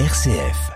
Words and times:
RCF. 0.00 0.72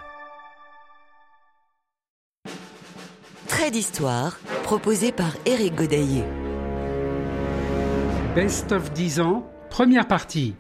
Trait 3.49 3.73
d'histoire, 3.73 4.39
proposé 4.63 5.11
par 5.11 5.33
Éric 5.45 5.75
Godaillé. 5.75 6.23
Best 8.37 8.71
of 8.71 8.93
10 8.93 9.19
ans, 9.19 9.51
première 9.71 10.07
partie. 10.07 10.55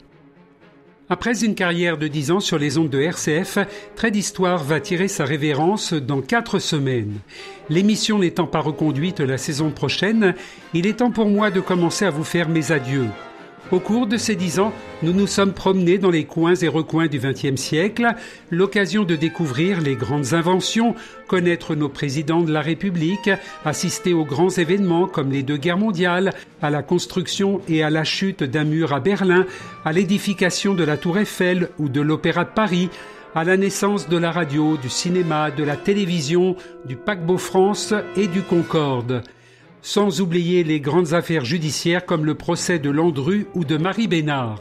Après 1.08 1.44
une 1.44 1.54
carrière 1.54 1.98
de 1.98 2.08
10 2.08 2.32
ans 2.32 2.40
sur 2.40 2.58
les 2.58 2.78
ondes 2.78 2.90
de 2.90 3.00
RCF, 3.00 3.58
Trait 3.94 4.10
d'Histoire 4.10 4.64
va 4.64 4.80
tirer 4.80 5.06
sa 5.06 5.24
révérence 5.24 5.92
dans 5.92 6.20
4 6.20 6.58
semaines. 6.58 7.20
L'émission 7.68 8.18
n'étant 8.18 8.48
pas 8.48 8.60
reconduite 8.60 9.20
la 9.20 9.38
saison 9.38 9.70
prochaine, 9.70 10.34
il 10.74 10.88
est 10.88 10.98
temps 10.98 11.12
pour 11.12 11.28
moi 11.28 11.52
de 11.52 11.60
commencer 11.60 12.06
à 12.06 12.10
vous 12.10 12.24
faire 12.24 12.48
mes 12.48 12.72
adieux. 12.72 13.06
Au 13.70 13.80
cours 13.80 14.06
de 14.06 14.16
ces 14.16 14.34
dix 14.34 14.60
ans, 14.60 14.72
nous 15.02 15.12
nous 15.12 15.26
sommes 15.26 15.52
promenés 15.52 15.98
dans 15.98 16.10
les 16.10 16.24
coins 16.24 16.54
et 16.54 16.68
recoins 16.68 17.06
du 17.06 17.18
XXe 17.18 17.60
siècle, 17.60 18.14
l'occasion 18.50 19.04
de 19.04 19.14
découvrir 19.14 19.82
les 19.82 19.94
grandes 19.94 20.32
inventions, 20.32 20.94
connaître 21.26 21.74
nos 21.74 21.90
présidents 21.90 22.40
de 22.40 22.50
la 22.50 22.62
République, 22.62 23.28
assister 23.66 24.14
aux 24.14 24.24
grands 24.24 24.48
événements 24.48 25.06
comme 25.06 25.30
les 25.30 25.42
deux 25.42 25.58
guerres 25.58 25.76
mondiales, 25.76 26.32
à 26.62 26.70
la 26.70 26.82
construction 26.82 27.60
et 27.68 27.82
à 27.82 27.90
la 27.90 28.04
chute 28.04 28.42
d'un 28.42 28.64
mur 28.64 28.94
à 28.94 29.00
Berlin, 29.00 29.44
à 29.84 29.92
l'édification 29.92 30.72
de 30.72 30.84
la 30.84 30.96
Tour 30.96 31.18
Eiffel 31.18 31.68
ou 31.78 31.90
de 31.90 32.00
l'Opéra 32.00 32.44
de 32.44 32.54
Paris, 32.54 32.88
à 33.34 33.44
la 33.44 33.58
naissance 33.58 34.08
de 34.08 34.16
la 34.16 34.32
radio, 34.32 34.78
du 34.78 34.88
cinéma, 34.88 35.50
de 35.50 35.62
la 35.62 35.76
télévision, 35.76 36.56
du 36.86 36.96
paquebot 36.96 37.36
France 37.36 37.92
et 38.16 38.28
du 38.28 38.40
Concorde 38.40 39.22
sans 39.82 40.20
oublier 40.20 40.64
les 40.64 40.80
grandes 40.80 41.14
affaires 41.14 41.44
judiciaires 41.44 42.06
comme 42.06 42.24
le 42.24 42.34
procès 42.34 42.78
de 42.78 42.90
Landru 42.90 43.46
ou 43.54 43.64
de 43.64 43.76
Marie 43.76 44.08
Bénard. 44.08 44.60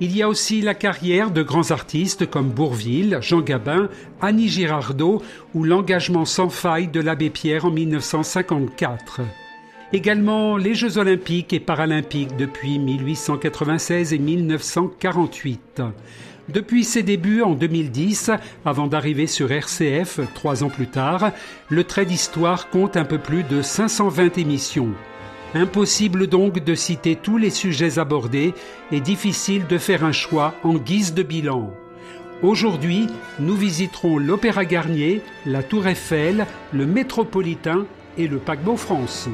Il 0.00 0.16
y 0.16 0.22
a 0.22 0.28
aussi 0.28 0.60
la 0.60 0.74
carrière 0.74 1.32
de 1.32 1.42
grands 1.42 1.72
artistes 1.72 2.30
comme 2.30 2.50
Bourville, 2.50 3.18
Jean 3.20 3.40
Gabin, 3.40 3.88
Annie 4.20 4.48
Girardot 4.48 5.20
ou 5.54 5.64
l'engagement 5.64 6.24
sans 6.24 6.50
faille 6.50 6.86
de 6.86 7.00
l'abbé 7.00 7.30
Pierre 7.30 7.64
en 7.64 7.70
1954. 7.70 9.22
Également 9.92 10.56
les 10.56 10.74
Jeux 10.74 10.98
olympiques 10.98 11.52
et 11.52 11.60
paralympiques 11.60 12.36
depuis 12.36 12.78
1896 12.78 14.12
et 14.12 14.18
1948. 14.18 15.82
Depuis 16.48 16.84
ses 16.84 17.02
débuts 17.02 17.42
en 17.42 17.52
2010, 17.52 18.30
avant 18.64 18.86
d'arriver 18.86 19.26
sur 19.26 19.52
RCF 19.52 20.20
trois 20.34 20.64
ans 20.64 20.70
plus 20.70 20.86
tard, 20.86 21.32
le 21.68 21.84
trait 21.84 22.06
d'histoire 22.06 22.70
compte 22.70 22.96
un 22.96 23.04
peu 23.04 23.18
plus 23.18 23.42
de 23.42 23.60
520 23.60 24.38
émissions. 24.38 24.88
Impossible 25.54 26.26
donc 26.26 26.64
de 26.64 26.74
citer 26.74 27.16
tous 27.16 27.36
les 27.36 27.50
sujets 27.50 27.98
abordés 27.98 28.54
et 28.92 29.00
difficile 29.00 29.66
de 29.66 29.76
faire 29.76 30.04
un 30.04 30.12
choix 30.12 30.54
en 30.64 30.74
guise 30.74 31.12
de 31.12 31.22
bilan. 31.22 31.70
Aujourd'hui, 32.42 33.08
nous 33.40 33.56
visiterons 33.56 34.16
l'Opéra 34.16 34.64
Garnier, 34.64 35.20
la 35.44 35.62
Tour 35.62 35.86
Eiffel, 35.86 36.46
le 36.72 36.86
Métropolitain 36.86 37.84
et 38.16 38.26
le 38.26 38.38
paquebot 38.38 38.76
France. 38.76 39.28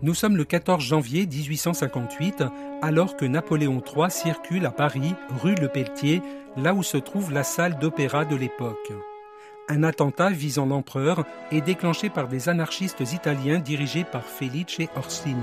Nous 0.00 0.14
sommes 0.14 0.36
le 0.36 0.44
14 0.44 0.84
janvier 0.84 1.26
1858, 1.26 2.44
alors 2.82 3.16
que 3.16 3.24
Napoléon 3.24 3.82
III 3.84 4.08
circule 4.10 4.64
à 4.64 4.70
Paris, 4.70 5.14
rue 5.42 5.56
Le 5.56 5.66
Pelletier, 5.66 6.22
là 6.56 6.72
où 6.72 6.84
se 6.84 6.96
trouve 6.98 7.32
la 7.32 7.42
salle 7.42 7.80
d'opéra 7.80 8.24
de 8.24 8.36
l'époque. 8.36 8.92
Un 9.68 9.82
attentat 9.82 10.30
visant 10.30 10.66
l'empereur 10.66 11.24
est 11.50 11.62
déclenché 11.62 12.10
par 12.10 12.28
des 12.28 12.48
anarchistes 12.48 13.12
italiens 13.12 13.58
dirigés 13.58 14.04
par 14.04 14.22
Felice 14.22 14.88
Orsini. 14.94 15.42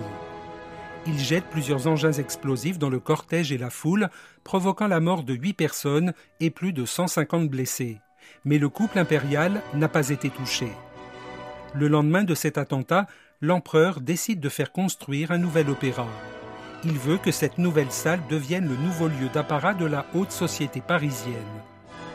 Ils 1.05 1.19
jettent 1.19 1.49
plusieurs 1.51 1.87
engins 1.87 2.13
explosifs 2.13 2.79
dans 2.79 2.89
le 2.89 3.01
cortège 3.01 3.51
et 3.51 3.57
la 3.57 3.69
foule, 3.69 4.09
provoquant 4.45 4.87
la 4.87 5.01
mort 5.01 5.23
de 5.23 5.33
huit 5.33 5.53
personnes 5.53 6.13
et 6.39 6.49
plus 6.49 6.71
de 6.71 6.85
150 6.85 7.49
blessés. 7.49 7.99
Mais 8.45 8.57
le 8.57 8.69
couple 8.69 8.99
impérial 8.99 9.61
n'a 9.73 9.89
pas 9.89 10.09
été 10.09 10.29
touché. 10.29 10.69
Le 11.75 11.89
lendemain 11.89 12.23
de 12.23 12.33
cet 12.33 12.57
attentat, 12.57 13.05
l'empereur 13.45 14.01
décide 14.01 14.39
de 14.39 14.49
faire 14.49 14.71
construire 14.71 15.31
un 15.31 15.37
nouvel 15.37 15.69
opéra. 15.69 16.07
Il 16.83 16.97
veut 16.97 17.17
que 17.17 17.31
cette 17.31 17.57
nouvelle 17.57 17.91
salle 17.91 18.21
devienne 18.29 18.67
le 18.67 18.75
nouveau 18.75 19.07
lieu 19.07 19.29
d'apparat 19.33 19.73
de 19.73 19.85
la 19.85 20.05
haute 20.13 20.31
société 20.31 20.81
parisienne. 20.81 21.35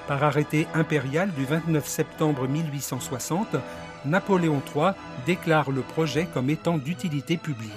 Par 0.09 0.23
arrêté 0.25 0.67
impérial 0.75 1.31
du 1.33 1.45
29 1.45 1.87
septembre 1.87 2.49
1860, 2.49 3.57
Napoléon 4.05 4.61
III 4.75 4.93
déclare 5.25 5.71
le 5.71 5.83
projet 5.83 6.27
comme 6.33 6.51
étant 6.51 6.79
d'utilité 6.79 7.37
publique. 7.37 7.71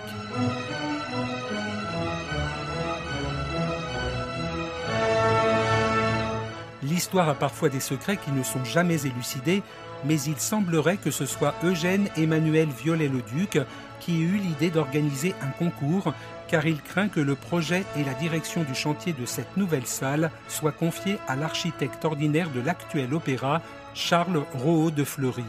L'histoire 7.04 7.28
a 7.28 7.36
parfois 7.36 7.68
des 7.68 7.82
secrets 7.82 8.16
qui 8.16 8.32
ne 8.32 8.44
sont 8.44 8.64
jamais 8.64 9.06
élucidés, 9.06 9.62
mais 10.06 10.22
il 10.22 10.40
semblerait 10.40 10.96
que 10.96 11.12
ce 11.12 11.26
soit 11.26 11.54
Eugène 11.62 12.08
Emmanuel 12.16 12.70
Viollet-le-Duc 12.70 13.60
qui 14.00 14.22
eut 14.22 14.38
l'idée 14.38 14.70
d'organiser 14.70 15.36
un 15.42 15.50
concours, 15.50 16.14
car 16.48 16.66
il 16.66 16.82
craint 16.82 17.10
que 17.10 17.20
le 17.20 17.36
projet 17.36 17.84
et 17.98 18.06
la 18.06 18.14
direction 18.14 18.64
du 18.64 18.74
chantier 18.74 19.12
de 19.12 19.26
cette 19.26 19.58
nouvelle 19.58 19.86
salle 19.86 20.32
soient 20.48 20.72
confiés 20.72 21.18
à 21.28 21.36
l'architecte 21.36 22.06
ordinaire 22.06 22.50
de 22.52 22.62
l'actuel 22.62 23.14
opéra, 23.14 23.62
Charles 23.94 24.46
Rohaut 24.54 24.90
de 24.90 25.04
Fleury. 25.04 25.44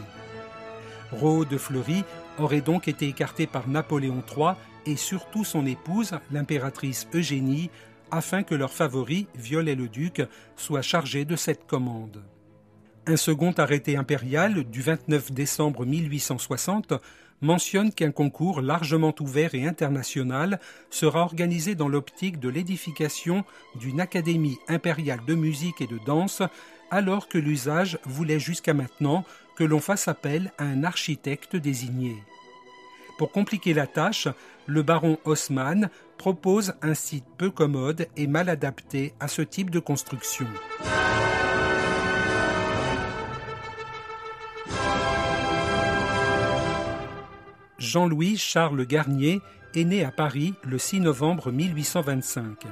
Rohaut 1.13 1.45
de 1.45 1.57
Fleury 1.57 2.03
aurait 2.37 2.59
donc 2.59 2.89
été 2.89 3.07
écarté 3.07 3.47
par 3.47 3.69
Napoléon 3.69 4.21
III 4.35 4.55
et 4.85 4.97
surtout 4.97 5.45
son 5.45 5.65
épouse, 5.65 6.19
l'impératrice 6.33 7.07
Eugénie, 7.13 7.69
afin 8.11 8.43
que 8.43 8.55
leur 8.55 8.71
favori, 8.71 9.27
Viollet-le-Duc, 9.35 10.23
soit 10.55 10.81
chargé 10.81 11.25
de 11.25 11.35
cette 11.35 11.65
commande. 11.65 12.23
Un 13.07 13.17
second 13.17 13.51
arrêté 13.51 13.97
impérial 13.97 14.63
du 14.63 14.81
29 14.81 15.31
décembre 15.31 15.85
1860 15.85 16.93
mentionne 17.41 17.91
qu'un 17.91 18.11
concours 18.11 18.61
largement 18.61 19.13
ouvert 19.19 19.53
et 19.53 19.67
international 19.67 20.59
sera 20.89 21.21
organisé 21.21 21.75
dans 21.75 21.87
l'optique 21.87 22.39
de 22.39 22.49
l'édification 22.49 23.43
d'une 23.75 24.01
académie 24.01 24.57
impériale 24.67 25.19
de 25.27 25.35
musique 25.35 25.81
et 25.81 25.87
de 25.87 25.99
danse, 26.05 26.41
alors 26.89 27.27
que 27.27 27.37
l'usage 27.37 27.99
voulait 28.05 28.39
jusqu'à 28.39 28.73
maintenant 28.73 29.23
que 29.55 29.63
l'on 29.63 29.79
fasse 29.79 30.07
appel 30.07 30.51
à 30.57 30.63
un 30.63 30.83
architecte 30.83 31.55
désigné. 31.55 32.15
Pour 33.17 33.31
compliquer 33.31 33.73
la 33.73 33.87
tâche, 33.87 34.27
le 34.65 34.81
baron 34.81 35.17
Haussmann 35.23 35.89
propose 36.17 36.73
un 36.81 36.93
site 36.93 37.25
peu 37.37 37.49
commode 37.49 38.07
et 38.17 38.27
mal 38.27 38.49
adapté 38.49 39.13
à 39.19 39.27
ce 39.27 39.41
type 39.41 39.69
de 39.69 39.79
construction. 39.79 40.47
Jean-Louis 47.77 48.37
Charles 48.37 48.85
Garnier 48.85 49.41
est 49.75 49.83
né 49.83 50.03
à 50.03 50.11
Paris 50.11 50.53
le 50.63 50.77
6 50.77 51.01
novembre 51.01 51.51
1825. 51.51 52.65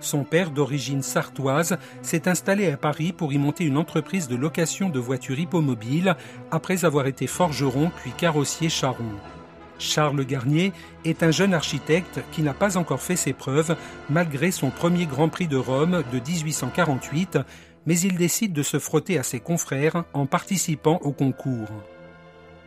Son 0.00 0.24
père, 0.24 0.50
d'origine 0.50 1.02
sartoise, 1.02 1.78
s'est 2.02 2.28
installé 2.28 2.70
à 2.70 2.76
Paris 2.76 3.12
pour 3.12 3.32
y 3.32 3.38
monter 3.38 3.64
une 3.64 3.76
entreprise 3.76 4.26
de 4.28 4.36
location 4.36 4.88
de 4.88 4.98
voitures 4.98 5.38
hippomobiles 5.38 6.16
après 6.50 6.84
avoir 6.84 7.06
été 7.06 7.26
forgeron 7.26 7.90
puis 8.02 8.10
carrossier 8.12 8.68
charron. 8.68 9.14
Charles 9.78 10.24
Garnier 10.24 10.72
est 11.04 11.22
un 11.22 11.30
jeune 11.30 11.54
architecte 11.54 12.20
qui 12.32 12.42
n'a 12.42 12.54
pas 12.54 12.76
encore 12.76 13.02
fait 13.02 13.16
ses 13.16 13.32
preuves 13.32 13.76
malgré 14.08 14.50
son 14.50 14.70
premier 14.70 15.06
Grand 15.06 15.28
Prix 15.28 15.48
de 15.48 15.56
Rome 15.56 16.02
de 16.12 16.18
1848, 16.18 17.38
mais 17.86 17.98
il 17.98 18.16
décide 18.16 18.52
de 18.52 18.62
se 18.62 18.78
frotter 18.78 19.18
à 19.18 19.22
ses 19.22 19.40
confrères 19.40 20.04
en 20.12 20.26
participant 20.26 20.98
au 21.02 21.12
concours. 21.12 21.68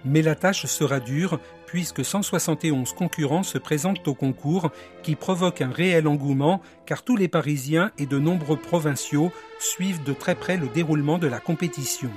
Mais 0.04 0.22
la 0.22 0.36
tâche 0.36 0.66
sera 0.68 1.00
dure 1.00 1.40
puisque 1.66 2.06
171 2.06 2.94
concurrents 2.94 3.44
se 3.44 3.58
présentent 3.58 4.08
au 4.08 4.14
concours 4.14 4.72
qui 5.02 5.16
provoque 5.16 5.62
un 5.62 5.72
réel 5.72 6.08
engouement 6.08 6.62
car 6.86 7.04
tous 7.04 7.16
les 7.16 7.28
Parisiens 7.28 7.92
et 7.98 8.06
de 8.06 8.20
nombreux 8.20 8.58
provinciaux 8.58 9.32
suivent 9.60 10.04
de 10.04 10.14
très 10.14 10.36
près 10.36 10.58
le 10.58 10.68
déroulement 10.68 11.18
de 11.18 11.28
la 11.28 11.40
compétition. 11.40 12.12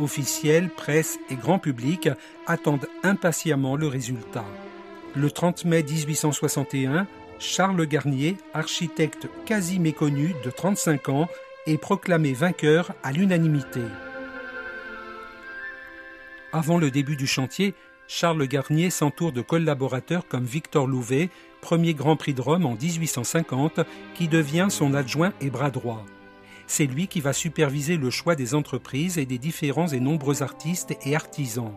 Officiels, 0.00 0.70
presse 0.70 1.18
et 1.30 1.36
grand 1.36 1.58
public 1.58 2.08
attendent 2.46 2.88
impatiemment 3.02 3.76
le 3.76 3.86
résultat. 3.86 4.44
Le 5.14 5.30
30 5.30 5.64
mai 5.66 5.82
1861, 5.82 7.06
Charles 7.38 7.86
Garnier, 7.86 8.36
architecte 8.54 9.28
quasi 9.44 9.78
méconnu 9.78 10.34
de 10.44 10.50
35 10.50 11.08
ans, 11.10 11.28
est 11.66 11.78
proclamé 11.78 12.32
vainqueur 12.32 12.92
à 13.02 13.12
l'unanimité. 13.12 13.82
Avant 16.52 16.78
le 16.78 16.90
début 16.90 17.16
du 17.16 17.26
chantier, 17.26 17.74
Charles 18.08 18.46
Garnier 18.46 18.90
s'entoure 18.90 19.32
de 19.32 19.40
collaborateurs 19.40 20.26
comme 20.28 20.44
Victor 20.44 20.86
Louvet, 20.86 21.30
premier 21.60 21.94
Grand 21.94 22.16
Prix 22.16 22.34
de 22.34 22.42
Rome 22.42 22.66
en 22.66 22.74
1850, 22.74 23.80
qui 24.14 24.28
devient 24.28 24.66
son 24.68 24.94
adjoint 24.94 25.32
et 25.40 25.50
bras 25.50 25.70
droit. 25.70 26.04
C'est 26.74 26.86
lui 26.86 27.06
qui 27.06 27.20
va 27.20 27.34
superviser 27.34 27.98
le 27.98 28.08
choix 28.08 28.34
des 28.34 28.54
entreprises 28.54 29.18
et 29.18 29.26
des 29.26 29.36
différents 29.36 29.88
et 29.88 30.00
nombreux 30.00 30.42
artistes 30.42 30.96
et 31.04 31.14
artisans. 31.14 31.74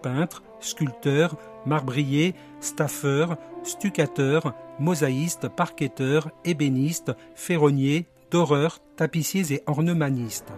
Peintres, 0.00 0.44
sculpteurs, 0.60 1.36
marbriers, 1.66 2.36
staffeurs, 2.60 3.36
stucateurs, 3.64 4.54
mosaïstes, 4.78 5.48
parqueteurs, 5.48 6.30
ébénistes, 6.44 7.10
ferronniers, 7.34 8.06
doreurs, 8.30 8.78
tapissiers 8.96 9.52
et 9.52 9.62
ornemanistes. 9.66 10.52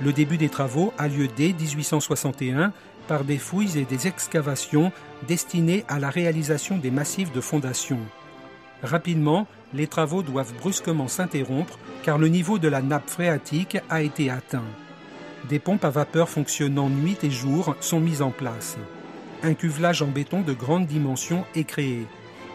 Le 0.00 0.12
début 0.14 0.38
des 0.38 0.48
travaux 0.48 0.94
a 0.96 1.06
lieu 1.06 1.28
dès 1.36 1.52
1861 1.52 2.72
par 3.08 3.24
des 3.24 3.36
fouilles 3.36 3.76
et 3.76 3.84
des 3.84 4.06
excavations 4.06 4.90
destinées 5.28 5.84
à 5.86 5.98
la 5.98 6.08
réalisation 6.08 6.78
des 6.78 6.90
massifs 6.90 7.30
de 7.30 7.42
fondation. 7.42 7.98
Rapidement, 8.82 9.46
les 9.74 9.86
travaux 9.86 10.22
doivent 10.22 10.52
brusquement 10.60 11.08
s'interrompre 11.08 11.78
car 12.02 12.18
le 12.18 12.28
niveau 12.28 12.58
de 12.58 12.68
la 12.68 12.82
nappe 12.82 13.08
phréatique 13.08 13.78
a 13.90 14.02
été 14.02 14.30
atteint. 14.30 14.64
Des 15.48 15.58
pompes 15.58 15.84
à 15.84 15.90
vapeur 15.90 16.28
fonctionnant 16.28 16.88
nuit 16.88 17.18
et 17.22 17.30
jour 17.30 17.76
sont 17.80 18.00
mises 18.00 18.22
en 18.22 18.30
place. 18.30 18.76
Un 19.42 19.54
cuvelage 19.54 20.02
en 20.02 20.08
béton 20.08 20.40
de 20.40 20.52
grande 20.52 20.86
dimension 20.86 21.44
est 21.54 21.64
créé. 21.64 22.06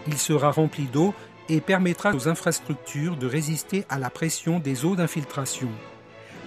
Il 0.07 0.18
sera 0.18 0.51
rempli 0.51 0.85
d'eau 0.85 1.13
et 1.47 1.62
permettra 1.62 2.13
aux 2.13 2.27
infrastructures 2.27 3.17
de 3.17 3.27
résister 3.27 3.85
à 3.89 4.00
la 4.00 4.09
pression 4.09 4.59
des 4.59 4.85
eaux 4.85 4.95
d'infiltration. 4.95 5.69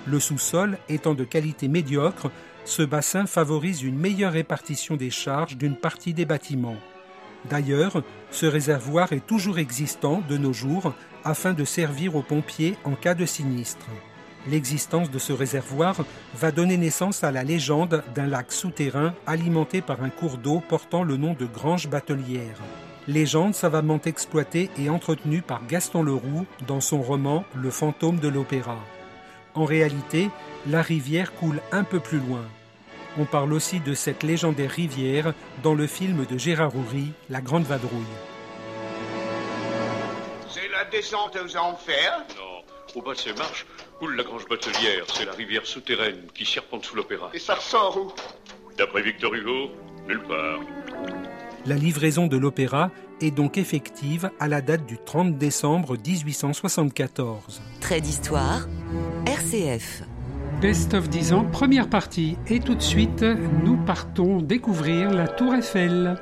Le 0.06 0.20
sous-sol 0.20 0.78
étant 0.88 1.14
de 1.14 1.24
qualité 1.24 1.68
médiocre, 1.68 2.30
ce 2.64 2.82
bassin 2.82 3.26
favorise 3.26 3.82
une 3.82 3.98
meilleure 3.98 4.32
répartition 4.32 4.96
des 4.96 5.10
charges 5.10 5.56
d'une 5.56 5.76
partie 5.76 6.14
des 6.14 6.24
bâtiments. 6.24 6.76
D'ailleurs, 7.48 8.02
ce 8.30 8.46
réservoir 8.46 9.12
est 9.12 9.26
toujours 9.26 9.58
existant 9.58 10.22
de 10.28 10.36
nos 10.36 10.52
jours 10.52 10.94
afin 11.24 11.52
de 11.52 11.64
servir 11.64 12.16
aux 12.16 12.22
pompiers 12.22 12.76
en 12.84 12.92
cas 12.92 13.14
de 13.14 13.26
sinistre. 13.26 13.86
L'existence 14.46 15.10
de 15.10 15.18
ce 15.18 15.32
réservoir 15.32 15.96
va 16.34 16.50
donner 16.50 16.76
naissance 16.76 17.24
à 17.24 17.30
la 17.30 17.44
légende 17.44 18.02
d'un 18.14 18.26
lac 18.26 18.52
souterrain 18.52 19.14
alimenté 19.26 19.80
par 19.80 20.02
un 20.02 20.10
cours 20.10 20.36
d'eau 20.36 20.62
portant 20.68 21.02
le 21.02 21.16
nom 21.16 21.34
de 21.34 21.46
Grange 21.46 21.88
Batelière. 21.88 22.58
Légende 23.08 23.54
savamment 23.54 24.00
exploitée 24.04 24.70
et 24.78 24.90
entretenue 24.90 25.42
par 25.42 25.66
Gaston 25.66 26.02
Leroux 26.02 26.46
dans 26.66 26.80
son 26.80 27.00
roman 27.00 27.44
Le 27.54 27.70
fantôme 27.70 28.18
de 28.18 28.28
l'opéra. 28.28 28.78
En 29.54 29.64
réalité, 29.64 30.30
la 30.66 30.82
rivière 30.82 31.34
coule 31.34 31.60
un 31.72 31.84
peu 31.84 32.00
plus 32.00 32.18
loin. 32.18 32.44
On 33.16 33.24
parle 33.24 33.52
aussi 33.52 33.78
de 33.78 33.94
cette 33.94 34.24
légendaire 34.24 34.70
rivière 34.70 35.34
dans 35.62 35.74
le 35.74 35.86
film 35.86 36.26
de 36.26 36.36
Gérard 36.36 36.74
Houry, 36.74 37.12
La 37.30 37.40
Grande 37.40 37.62
Vadrouille. 37.62 38.02
C'est 40.48 40.68
la 40.68 40.84
descente 40.86 41.36
aux 41.36 41.56
enfers 41.56 42.24
Non, 42.36 42.64
au 42.96 43.02
bas 43.02 43.14
de 43.14 43.18
ces 43.18 43.32
marches 43.34 43.66
coule 44.00 44.16
la 44.16 44.24
Grange 44.24 44.48
Batelière. 44.48 45.04
C'est 45.14 45.24
la 45.24 45.32
rivière 45.32 45.64
souterraine 45.64 46.26
qui 46.34 46.44
serpente 46.44 46.84
sous 46.84 46.96
l'opéra. 46.96 47.30
Et 47.32 47.38
ça 47.38 47.54
ressort 47.54 47.96
où? 47.96 48.12
D'après 48.76 49.02
Victor 49.02 49.32
Hugo, 49.32 49.70
nulle 50.08 50.22
part. 50.22 50.60
La 51.66 51.76
livraison 51.76 52.26
de 52.26 52.36
l'opéra 52.36 52.90
est 53.20 53.30
donc 53.30 53.56
effective 53.58 54.30
à 54.40 54.48
la 54.48 54.60
date 54.60 54.86
du 54.86 54.98
30 54.98 55.38
décembre 55.38 55.96
1874. 55.96 57.62
Trait 57.80 58.00
d'histoire, 58.00 58.66
RCF. 59.26 60.02
Best 60.64 60.94
of 60.94 61.10
10 61.10 61.34
ans, 61.34 61.44
première 61.44 61.90
partie. 61.90 62.38
Et 62.48 62.58
tout 62.58 62.74
de 62.74 62.80
suite, 62.80 63.22
nous 63.66 63.76
partons 63.76 64.40
découvrir 64.40 65.10
la 65.10 65.28
Tour 65.28 65.54
Eiffel. 65.54 66.16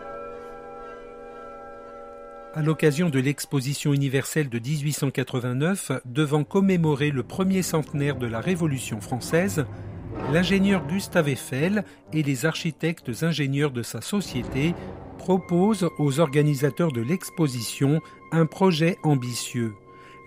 À 2.52 2.60
l'occasion 2.60 3.08
de 3.08 3.20
l'exposition 3.20 3.94
universelle 3.94 4.48
de 4.48 4.58
1889, 4.58 5.92
devant 6.06 6.42
commémorer 6.42 7.12
le 7.12 7.22
premier 7.22 7.62
centenaire 7.62 8.16
de 8.16 8.26
la 8.26 8.40
Révolution 8.40 9.00
française, 9.00 9.64
l'ingénieur 10.32 10.84
Gustave 10.88 11.28
Eiffel 11.28 11.84
et 12.12 12.24
les 12.24 12.44
architectes 12.44 13.22
ingénieurs 13.22 13.70
de 13.70 13.84
sa 13.84 14.00
société 14.00 14.74
propose 15.18 15.88
aux 16.00 16.18
organisateurs 16.18 16.90
de 16.90 17.00
l'exposition 17.00 18.00
un 18.32 18.46
projet 18.46 18.98
ambitieux, 19.04 19.74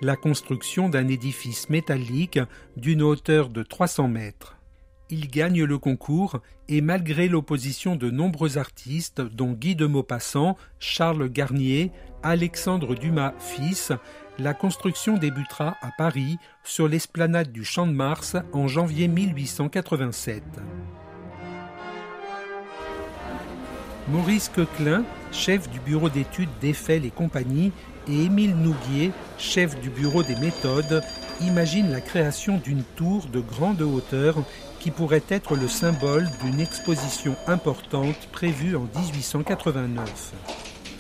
la 0.01 0.15
construction 0.15 0.89
d'un 0.89 1.07
édifice 1.07 1.69
métallique 1.69 2.39
d'une 2.77 3.01
hauteur 3.01 3.49
de 3.49 3.63
300 3.63 4.07
mètres. 4.07 4.57
Il 5.09 5.27
gagne 5.27 5.63
le 5.63 5.77
concours 5.77 6.39
et 6.67 6.81
malgré 6.81 7.27
l'opposition 7.27 7.95
de 7.95 8.09
nombreux 8.09 8.57
artistes 8.57 9.21
dont 9.21 9.51
Guy 9.51 9.75
de 9.75 9.85
Maupassant, 9.85 10.57
Charles 10.79 11.29
Garnier, 11.29 11.91
Alexandre 12.23 12.95
Dumas 12.95 13.33
fils, 13.37 13.91
la 14.39 14.53
construction 14.53 15.17
débutera 15.17 15.77
à 15.81 15.91
Paris 15.97 16.37
sur 16.63 16.87
l'esplanade 16.87 17.51
du 17.51 17.63
Champ 17.63 17.85
de 17.85 17.93
Mars 17.93 18.35
en 18.51 18.67
janvier 18.67 19.07
1887. 19.07 20.43
Maurice 24.09 24.49
Coquelin, 24.49 25.03
chef 25.31 25.69
du 25.69 25.79
bureau 25.79 26.09
d'études 26.09 26.49
d'Eiffel 26.61 27.05
et 27.05 27.11
compagnie, 27.11 27.71
et 28.07 28.25
Émile 28.25 28.55
Nouguier, 28.55 29.11
chef 29.37 29.79
du 29.79 29.89
bureau 29.89 30.23
des 30.23 30.35
méthodes, 30.35 31.01
imaginent 31.41 31.91
la 31.91 32.01
création 32.01 32.57
d'une 32.57 32.83
tour 32.95 33.25
de 33.27 33.39
grande 33.39 33.81
hauteur 33.81 34.35
qui 34.79 34.91
pourrait 34.91 35.23
être 35.29 35.55
le 35.55 35.67
symbole 35.67 36.29
d'une 36.43 36.59
exposition 36.59 37.35
importante 37.47 38.27
prévue 38.31 38.75
en 38.75 38.87
1889. 38.99 40.33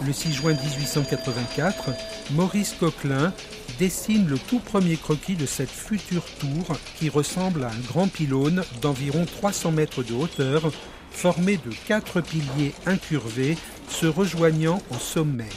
Le 0.05 0.11
6 0.11 0.33
juin 0.33 0.53
1884, 0.53 1.91
Maurice 2.31 2.75
Coquelin 2.79 3.31
dessine 3.79 4.27
le 4.27 4.37
tout 4.37 4.59
premier 4.59 4.97
croquis 4.97 5.35
de 5.35 5.45
cette 5.45 5.69
future 5.69 6.25
tour 6.39 6.77
qui 6.97 7.09
ressemble 7.09 7.63
à 7.63 7.67
un 7.67 7.87
grand 7.87 8.07
pylône 8.07 8.63
d'environ 8.81 9.25
300 9.25 9.71
mètres 9.71 10.03
de 10.03 10.13
hauteur 10.13 10.71
formé 11.11 11.57
de 11.57 11.71
quatre 11.87 12.19
piliers 12.21 12.73
incurvés 12.85 13.57
se 13.87 14.05
rejoignant 14.05 14.81
au 14.91 14.95
sommet. 14.95 15.49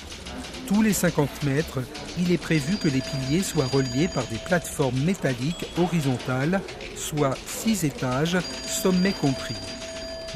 Tous 0.68 0.82
les 0.82 0.92
50 0.92 1.44
mètres, 1.44 1.78
il 2.18 2.30
est 2.30 2.36
prévu 2.36 2.76
que 2.76 2.88
les 2.88 3.00
piliers 3.00 3.42
soient 3.42 3.64
reliés 3.64 4.06
par 4.06 4.26
des 4.26 4.36
plateformes 4.36 5.00
métalliques 5.00 5.64
horizontales, 5.78 6.60
soit 6.94 7.34
six 7.46 7.84
étages, 7.84 8.36
sommet 8.66 9.12
compris. 9.12 9.56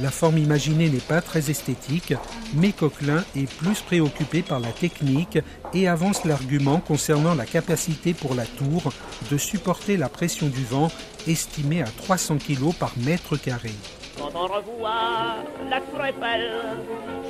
La 0.01 0.11
forme 0.11 0.39
imaginée 0.39 0.89
n'est 0.89 1.01
pas 1.01 1.21
très 1.21 1.51
esthétique, 1.51 2.15
mais 2.55 2.73
Coquelin 2.73 3.23
est 3.37 3.53
plus 3.59 3.83
préoccupé 3.83 4.41
par 4.41 4.59
la 4.59 4.73
technique 4.73 5.39
et 5.75 5.87
avance 5.87 6.25
l'argument 6.25 6.81
concernant 6.81 7.35
la 7.35 7.45
capacité 7.45 8.15
pour 8.15 8.35
la 8.35 8.47
tour 8.47 8.91
de 9.31 9.37
supporter 9.37 9.99
la 9.99 10.09
pression 10.09 10.49
du 10.49 10.65
vent 10.65 10.91
estimée 11.27 11.83
à 11.83 11.89
300 11.89 12.39
kg 12.39 12.73
par 12.73 12.95
mètre 13.05 13.37
carré. 13.37 13.73
Quand 14.19 14.31
on 14.35 14.47
revoit 14.47 15.45
la 15.71 15.81
tour 15.81 16.05
Eiffel, 16.05 16.53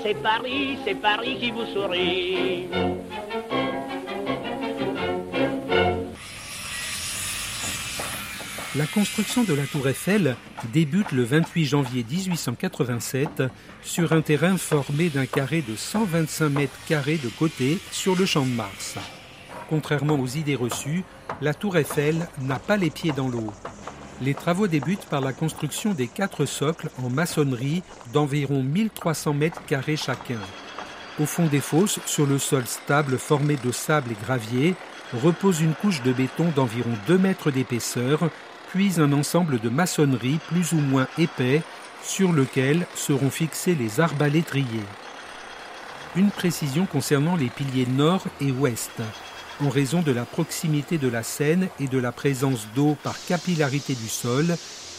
c'est 0.03 0.15
Paris, 0.23 0.79
c'est 0.85 0.95
Paris 0.95 1.37
qui 1.41 1.51
vous 1.51 1.67
sourit. 1.67 2.69
La 8.75 8.87
construction 8.87 9.45
de 9.45 9.53
la 9.53 9.67
tour 9.67 9.87
Eiffel 9.87 10.35
débute 10.73 11.13
le 11.13 11.25
28 11.25 11.65
janvier 11.67 12.07
1887 12.11 13.43
sur 13.83 14.13
un 14.13 14.23
terrain 14.23 14.57
formé 14.57 15.11
d'un 15.11 15.27
carré 15.27 15.61
de 15.61 15.77
125 15.77 16.49
mètres 16.49 16.79
carrés 16.89 17.19
de 17.19 17.29
côté 17.29 17.79
sur 17.91 18.17
le 18.17 18.25
champ 18.25 18.47
de 18.47 18.51
Mars. 18.51 18.95
Contrairement 19.69 20.19
aux 20.19 20.27
idées 20.27 20.55
reçues, 20.55 21.05
la 21.43 21.53
tour 21.53 21.77
Eiffel 21.77 22.27
n'a 22.41 22.59
pas 22.59 22.79
les 22.79 22.89
pieds 22.89 23.13
dans 23.13 23.29
l'eau. 23.29 23.53
Les 24.25 24.35
travaux 24.35 24.69
débutent 24.69 25.07
par 25.07 25.21
la 25.21 25.33
construction 25.33 25.95
des 25.95 26.07
quatre 26.07 26.45
socles 26.45 26.91
en 27.03 27.11
maçonnerie 27.11 27.83
d'environ 28.13 28.63
1300 28.63 29.35
mètres 29.35 29.65
carrés 29.67 29.97
chacun. 29.97 30.39
Au 31.19 31.27
fond 31.27 31.47
des 31.47 31.61
fosses, 31.61 31.99
sur 32.07 32.25
le 32.27 32.39
sol 32.39 32.65
stable 32.67 33.19
formé 33.19 33.57
de 33.57 33.73
sable 33.73 34.13
et 34.13 34.25
gravier, 34.25 34.77
repose 35.23 35.61
une 35.61 35.75
couche 35.75 36.03
de 36.03 36.13
béton 36.13 36.53
d'environ 36.55 36.93
2 37.09 37.19
mètres 37.19 37.51
d'épaisseur, 37.51 38.31
puis 38.71 39.01
un 39.01 39.13
ensemble 39.13 39.59
de 39.59 39.69
maçonnerie 39.69 40.39
plus 40.49 40.73
ou 40.73 40.79
moins 40.79 41.09
épais 41.19 41.63
sur 42.05 42.33
lequel 42.33 42.87
seront 42.95 43.31
fixés 43.31 43.75
les 43.75 43.99
arbalétriers. 43.99 44.87
Une 46.15 46.31
précision 46.31 46.87
concernant 46.87 47.35
les 47.35 47.49
piliers 47.49 47.87
nord 47.87 48.23
et 48.41 48.53
ouest. 48.53 49.03
En 49.63 49.69
raison 49.69 50.03
de 50.03 50.11
la 50.11 50.25
proximité 50.25 50.99
de 50.99 51.07
la 51.07 51.23
Seine 51.23 51.69
et 51.79 51.87
de 51.87 51.99
la 51.99 52.11
présence 52.11 52.67
d'eau 52.75 52.97
par 53.05 53.15
capillarité 53.27 53.95
du 53.95 54.09
sol, 54.09 54.57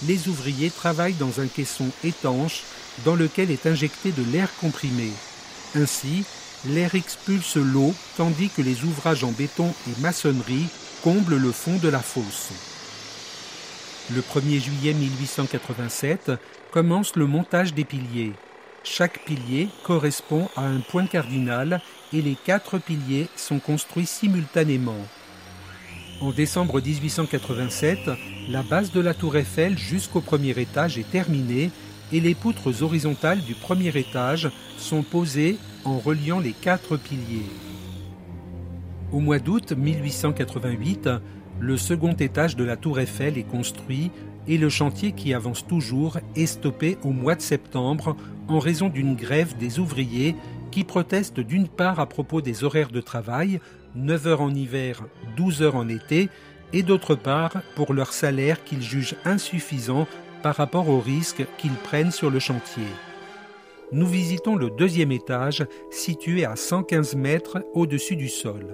les 0.08 0.30
ouvriers 0.30 0.72
travaillent 0.72 1.16
dans 1.16 1.42
un 1.42 1.48
caisson 1.48 1.90
étanche 2.06 2.64
dans 3.04 3.16
lequel 3.16 3.52
est 3.52 3.66
injecté 3.66 4.14
de 4.14 4.24
l'air 4.32 4.48
comprimé. 4.62 5.10
Ainsi, 5.76 6.24
l'air 6.66 6.96
expulse 6.96 7.58
l'eau 7.58 7.94
tandis 8.16 8.50
que 8.50 8.62
les 8.62 8.86
ouvrages 8.86 9.26
en 9.26 9.32
béton 9.32 9.74
et 9.90 10.02
maçonnerie 10.02 10.70
comblent 11.04 11.36
le 11.36 11.52
fond 11.52 11.78
de 11.78 11.90
la 11.90 12.00
fosse. 12.00 12.52
Le 14.16 14.22
1er 14.22 14.62
juillet 14.62 14.94
1887 14.94 16.32
commence 16.72 17.18
le 17.18 17.26
montage 17.26 17.74
des 17.74 17.84
piliers. 17.84 18.32
Chaque 18.86 19.26
pilier 19.26 19.68
correspond 19.84 20.48
à 20.56 20.62
un 20.62 20.80
point 20.80 21.06
cardinal 21.06 21.82
et 22.14 22.22
les 22.22 22.36
quatre 22.36 22.78
piliers 22.78 23.28
sont 23.36 23.60
construits 23.60 24.06
simultanément. 24.06 25.08
En 26.22 26.32
décembre 26.32 26.80
1887, 26.80 28.12
la 28.50 28.64
base 28.64 28.92
de 28.92 29.02
la 29.02 29.14
tour 29.14 29.36
Eiffel 29.36 29.78
jusqu'au 29.78 30.22
premier 30.22 30.52
étage 30.52 30.98
est 30.98 31.10
terminée 31.10 31.72
et 32.12 32.20
les 32.20 32.36
poutres 32.36 32.84
horizontales 32.84 33.42
du 33.42 33.56
premier 33.56 33.98
étage 33.98 34.50
sont 34.78 35.04
posées 35.04 35.58
en 35.84 35.98
reliant 35.98 36.40
les 36.40 36.54
quatre 36.54 36.98
piliers. 36.98 37.50
Au 39.12 39.20
mois 39.20 39.40
d'août 39.40 39.74
1888, 39.74 41.10
le 41.60 41.78
second 41.78 42.14
étage 42.14 42.56
de 42.56 42.64
la 42.64 42.78
tour 42.78 43.00
Eiffel 43.00 43.38
est 43.38 43.44
construit 43.44 44.12
et 44.48 44.58
le 44.58 44.70
chantier 44.70 45.14
qui 45.14 45.34
avance 45.34 45.66
toujours 45.66 46.18
est 46.36 46.46
stoppé 46.46 46.98
au 47.04 47.12
mois 47.12 47.36
de 47.36 47.42
septembre 47.42 48.16
en 48.48 48.60
raison 48.60 48.90
d'une 48.90 49.16
grève 49.16 49.58
des 49.58 49.80
ouvriers 49.80 50.36
qui 50.74 50.84
protestent 50.84 51.40
d'une 51.40 51.68
part 51.68 52.00
à 52.00 52.08
propos 52.08 52.42
des 52.42 52.64
horaires 52.64 52.90
de 52.90 53.00
travail, 53.00 53.60
9 53.94 54.26
heures 54.26 54.42
en 54.42 54.52
hiver, 54.52 55.04
12 55.38 55.62
heures 55.62 55.76
en 55.76 55.88
été, 55.88 56.30
et 56.74 56.82
d'autre 56.82 57.14
part 57.14 57.62
pour 57.76 57.94
leur 57.94 58.12
salaire 58.12 58.64
qu'ils 58.64 58.82
jugent 58.82 59.16
insuffisant 59.24 60.08
par 60.42 60.56
rapport 60.56 60.90
aux 60.90 61.00
risques 61.00 61.46
qu'ils 61.60 61.76
prennent 61.76 62.10
sur 62.10 62.32
le 62.32 62.40
chantier. 62.40 62.88
Nous 63.92 64.08
visitons 64.08 64.56
le 64.56 64.72
deuxième 64.72 65.12
étage 65.12 65.64
situé 65.92 66.44
à 66.44 66.56
115 66.56 67.18
mètres 67.18 67.64
au-dessus 67.76 68.16
du 68.16 68.28
sol. 68.28 68.66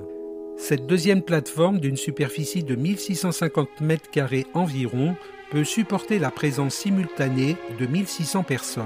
Cette 0.56 0.88
deuxième 0.88 1.22
plateforme 1.22 1.82
d'une 1.82 1.98
superficie 1.98 2.64
de 2.64 2.76
1650 2.76 3.82
mètres 3.82 4.10
carrés 4.10 4.48
environ 4.54 5.18
peut 5.52 5.66
supporter 5.66 6.18
la 6.18 6.32
présence 6.32 6.76
simultanée 6.76 7.58
de 7.78 7.86
1600 7.88 8.44
personnes. 8.44 8.86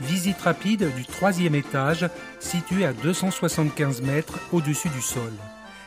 Visite 0.00 0.40
rapide 0.40 0.92
du 0.94 1.04
troisième 1.04 1.54
étage 1.54 2.08
situé 2.40 2.84
à 2.84 2.92
275 2.92 4.02
mètres 4.02 4.38
au-dessus 4.52 4.88
du 4.88 5.00
sol. 5.00 5.32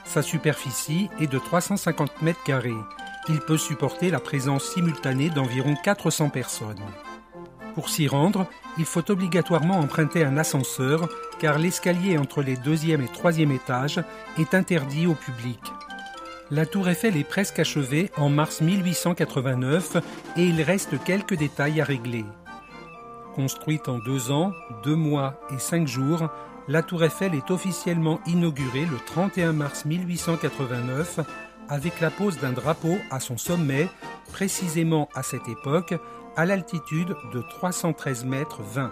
Sa 0.06 0.22
superficie 0.22 1.10
est 1.20 1.28
de 1.28 1.38
350 1.38 2.22
mètres 2.22 2.44
carrés. 2.44 2.72
Il 3.28 3.40
peut 3.42 3.58
supporter 3.58 4.10
la 4.10 4.20
présence 4.20 4.64
simultanée 4.74 5.30
d'environ 5.30 5.76
400 5.84 6.30
personnes. 6.30 6.82
Pour 7.76 7.90
s'y 7.90 8.08
rendre, 8.08 8.48
il 8.78 8.86
faut 8.86 9.12
obligatoirement 9.12 9.80
emprunter 9.80 10.24
un 10.24 10.38
ascenseur 10.38 11.10
car 11.40 11.60
l'escalier 11.60 12.18
entre 12.18 12.42
les 12.42 12.56
deuxième 12.56 13.02
et 13.02 13.08
troisième 13.08 13.52
étages 13.52 14.02
est 14.40 14.54
interdit 14.54 15.06
au 15.06 15.14
public. 15.14 15.60
La 16.50 16.66
tour 16.66 16.88
Eiffel 16.88 17.18
est 17.18 17.28
presque 17.28 17.60
achevée 17.60 18.10
en 18.16 18.30
mars 18.30 18.62
1889 18.62 19.98
et 20.38 20.46
il 20.46 20.62
reste 20.62 21.04
quelques 21.04 21.36
détails 21.36 21.82
à 21.82 21.84
régler. 21.84 22.24
Construite 23.38 23.88
en 23.88 24.00
deux 24.00 24.32
ans, 24.32 24.52
deux 24.84 24.96
mois 24.96 25.40
et 25.54 25.60
cinq 25.60 25.88
jours, 25.88 26.28
la 26.68 26.82
tour 26.82 27.04
Eiffel 27.04 27.36
est 27.36 27.52
officiellement 27.52 28.20
inaugurée 28.26 28.88
le 28.90 28.98
31 29.06 29.54
mars 29.54 29.86
1889 29.86 31.20
avec 31.70 32.02
la 32.02 32.10
pose 32.10 32.40
d'un 32.40 32.52
drapeau 32.52 32.98
à 33.12 33.20
son 33.20 33.38
sommet, 33.38 33.90
précisément 34.34 35.08
à 35.14 35.22
cette 35.22 35.48
époque, 35.48 35.94
à 36.36 36.48
l'altitude 36.48 37.16
de 37.32 37.44
313 37.48 38.26
mètres 38.26 38.64
20. 38.64 38.92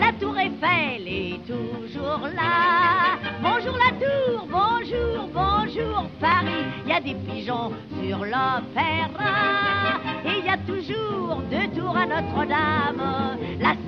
La 0.00 0.12
tour 0.18 0.36
Eiffel 0.36 1.06
est 1.06 1.38
toujours 1.46 2.26
là. 2.34 3.16
Bonjour 3.40 3.78
la 3.78 3.92
tour, 3.92 4.48
bonjour, 4.50 5.28
bonjour 5.32 6.10
Paris. 6.20 6.64
Il 6.84 6.90
y 6.90 6.92
a 6.92 7.00
des 7.00 7.14
pigeons 7.14 7.72
sur 8.02 8.18
l'opéra. 8.18 10.00
Et 10.24 10.40
il 10.40 10.44
y 10.44 10.48
a 10.48 10.58
toujours 10.58 11.42
deux 11.48 11.80
tours 11.80 11.96
à 11.96 12.06
Notre-Dame. 12.06 13.25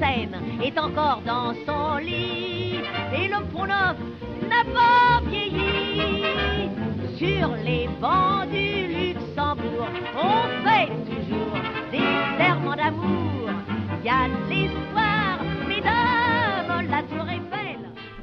Est 0.00 0.78
encore 0.78 1.22
dans 1.26 1.52
son 1.66 1.96
lit. 1.96 2.76
Et 3.12 3.26
le 3.26 3.44
Pont 3.52 3.66
n'a 3.66 3.94
pas 4.72 5.20
vieilli. 5.28 6.22
Sur 7.16 7.56
les 7.64 7.88
bancs 8.00 8.48
du 8.48 8.86
Luxembourg, 8.86 9.88
on 10.16 10.64
fait 10.64 10.86
toujours 11.04 11.58
des 11.90 11.98
serments 12.38 12.76
d'amour. 12.76 13.50
Il 14.00 14.06
y 14.06 14.08
a 14.08 14.28
l'histoire, 14.48 15.42
mesdames, 15.66 16.88
la 16.88 17.02
tour 17.02 17.28
Eiffel. 17.28 17.78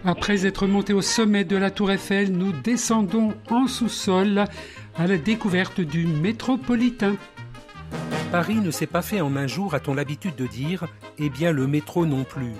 Après 0.05 0.45
être 0.45 0.67
monté 0.67 0.93
au 0.93 1.01
sommet 1.01 1.43
de 1.43 1.57
la 1.57 1.71
tour 1.71 1.91
Eiffel, 1.91 2.31
nous 2.31 2.53
descendons 2.53 3.33
en 3.49 3.67
sous-sol 3.67 4.45
à 4.97 5.07
la 5.07 5.17
découverte 5.17 5.81
du 5.81 6.05
métropolitain. 6.05 7.17
Paris 8.31 8.55
ne 8.55 8.71
s'est 8.71 8.87
pas 8.87 9.01
fait 9.01 9.21
en 9.21 9.35
un 9.35 9.47
jour, 9.47 9.73
a-t-on 9.73 9.93
l'habitude 9.93 10.35
de 10.35 10.47
dire, 10.47 10.85
eh 11.17 11.29
bien 11.29 11.51
le 11.51 11.67
métro 11.67 12.05
non 12.05 12.23
plus. 12.23 12.53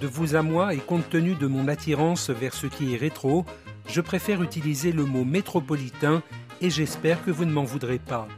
De 0.00 0.06
vous 0.06 0.34
à 0.34 0.42
moi 0.42 0.74
et 0.74 0.78
compte 0.78 1.08
tenu 1.08 1.34
de 1.34 1.46
mon 1.46 1.68
attirance 1.68 2.30
vers 2.30 2.54
ce 2.54 2.66
qui 2.66 2.94
est 2.94 2.98
rétro, 2.98 3.44
je 3.88 4.00
préfère 4.00 4.42
utiliser 4.42 4.92
le 4.92 5.04
mot 5.04 5.24
métropolitain 5.24 6.22
et 6.60 6.70
j'espère 6.70 7.24
que 7.24 7.30
vous 7.30 7.44
ne 7.44 7.52
m'en 7.52 7.64
voudrez 7.64 7.98
pas. 7.98 8.28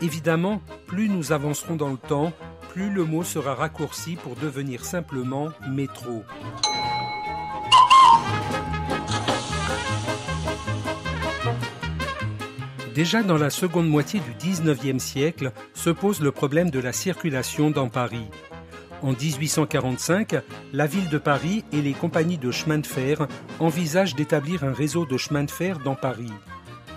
Évidemment, 0.00 0.62
plus 0.86 1.08
nous 1.08 1.32
avancerons 1.32 1.76
dans 1.76 1.90
le 1.90 1.96
temps, 1.96 2.32
plus 2.70 2.90
le 2.90 3.04
mot 3.04 3.24
sera 3.24 3.54
raccourci 3.54 4.16
pour 4.16 4.36
devenir 4.36 4.84
simplement 4.84 5.48
métro. 5.68 6.24
Déjà 12.98 13.22
dans 13.22 13.38
la 13.38 13.48
seconde 13.48 13.88
moitié 13.88 14.18
du 14.18 14.32
XIXe 14.44 15.00
siècle 15.00 15.52
se 15.72 15.88
pose 15.88 16.20
le 16.20 16.32
problème 16.32 16.68
de 16.68 16.80
la 16.80 16.92
circulation 16.92 17.70
dans 17.70 17.88
Paris. 17.88 18.26
En 19.02 19.12
1845, 19.12 20.34
la 20.72 20.86
ville 20.88 21.08
de 21.08 21.18
Paris 21.18 21.64
et 21.70 21.80
les 21.80 21.92
compagnies 21.92 22.38
de 22.38 22.50
chemin 22.50 22.78
de 22.78 22.86
fer 22.88 23.28
envisagent 23.60 24.16
d'établir 24.16 24.64
un 24.64 24.72
réseau 24.72 25.06
de 25.06 25.16
chemin 25.16 25.44
de 25.44 25.50
fer 25.52 25.78
dans 25.78 25.94
Paris. 25.94 26.32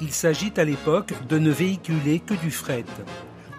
Il 0.02 0.12
s'agit 0.12 0.52
à 0.58 0.64
l'époque 0.64 1.14
de 1.30 1.38
ne 1.38 1.52
véhiculer 1.52 2.20
que 2.20 2.34
du 2.34 2.50
fret. 2.50 2.84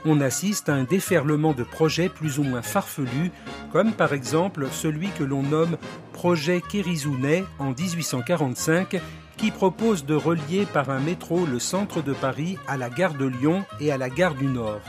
On 0.05 0.21
assiste 0.21 0.69
à 0.69 0.75
un 0.75 0.83
déferlement 0.83 1.53
de 1.53 1.63
projets 1.63 2.09
plus 2.09 2.41
ou 2.41 2.43
moins 2.43 2.63
farfelus, 2.63 3.31
comme 3.71 3.93
par 3.93 4.13
exemple 4.13 4.67
celui 4.73 5.11
que 5.11 5.23
l'on 5.23 5.45
nomme 5.45 5.77
Projet 6.13 6.61
Kérizounet 6.61 7.45
en 7.61 7.71
1845, 7.71 9.01
qui 9.43 9.51
propose 9.51 10.05
de 10.05 10.15
relier 10.15 10.67
par 10.67 10.89
un 10.89 11.01
métro 11.01 11.47
le 11.47 11.59
centre 11.59 12.01
de 12.01 12.13
Paris 12.13 12.59
à 12.69 12.77
la 12.77 12.89
gare 12.89 13.15
de 13.15 13.25
Lyon 13.25 13.65
et 13.81 13.91
à 13.91 13.99
la 13.99 14.09
gare 14.09 14.37
du 14.37 14.47
Nord. 14.47 14.83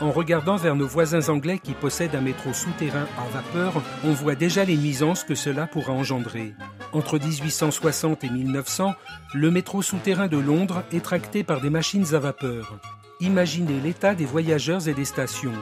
En 0.00 0.10
regardant 0.10 0.56
vers 0.56 0.74
nos 0.74 0.88
voisins 0.88 1.28
anglais 1.28 1.60
qui 1.62 1.70
possèdent 1.70 2.16
un 2.16 2.20
métro 2.20 2.52
souterrain 2.52 3.06
à 3.16 3.28
vapeur, 3.32 3.80
on 4.02 4.10
voit 4.10 4.34
déjà 4.34 4.64
les 4.64 4.76
nuisances 4.76 5.22
que 5.22 5.36
cela 5.36 5.68
pourra 5.68 5.92
engendrer. 5.92 6.52
Entre 6.92 7.20
1860 7.20 8.24
et 8.24 8.28
1900, 8.28 8.92
le 9.34 9.52
métro 9.52 9.82
souterrain 9.82 10.26
de 10.26 10.38
Londres 10.38 10.82
est 10.90 11.04
tracté 11.04 11.44
par 11.44 11.60
des 11.60 11.70
machines 11.70 12.12
à 12.12 12.18
vapeur. 12.18 12.80
Imaginez 13.20 13.78
l'état 13.78 14.16
des 14.16 14.26
voyageurs 14.26 14.88
et 14.88 14.94
des 14.94 15.04
stations. 15.04 15.54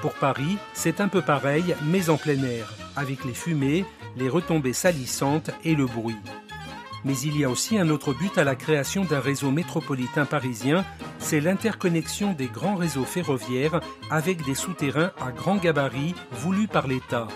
Pour 0.00 0.14
Paris, 0.14 0.56
c'est 0.72 1.02
un 1.02 1.08
peu 1.08 1.20
pareil, 1.20 1.76
mais 1.84 2.08
en 2.08 2.16
plein 2.16 2.42
air, 2.44 2.72
avec 2.96 3.26
les 3.26 3.34
fumées, 3.34 3.84
les 4.16 4.30
retombées 4.30 4.72
salissantes 4.72 5.50
et 5.66 5.74
le 5.74 5.84
bruit. 5.84 6.16
Mais 7.04 7.18
il 7.18 7.38
y 7.38 7.44
a 7.44 7.50
aussi 7.50 7.78
un 7.78 7.88
autre 7.90 8.12
but 8.12 8.36
à 8.38 8.44
la 8.44 8.54
création 8.54 9.04
d'un 9.04 9.20
réseau 9.20 9.50
métropolitain 9.50 10.24
parisien, 10.24 10.84
c'est 11.18 11.40
l'interconnexion 11.40 12.32
des 12.32 12.46
grands 12.46 12.76
réseaux 12.76 13.04
ferroviaires 13.04 13.80
avec 14.10 14.44
des 14.44 14.54
souterrains 14.54 15.12
à 15.20 15.30
grand 15.30 15.56
gabarit 15.56 16.14
voulus 16.32 16.68
par 16.68 16.86
l'État. 16.86 17.28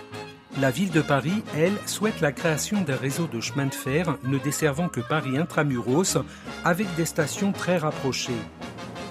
La 0.61 0.69
ville 0.69 0.91
de 0.91 1.01
Paris, 1.01 1.43
elle, 1.57 1.77
souhaite 1.87 2.21
la 2.21 2.31
création 2.31 2.81
d'un 2.81 2.95
réseau 2.95 3.25
de 3.25 3.41
chemin 3.41 3.65
de 3.65 3.73
fer 3.73 4.17
ne 4.23 4.37
desservant 4.37 4.87
que 4.87 5.01
Paris 5.01 5.37
intramuros 5.37 6.17
avec 6.63 6.93
des 6.95 7.05
stations 7.05 7.51
très 7.51 7.77
rapprochées. 7.77 8.31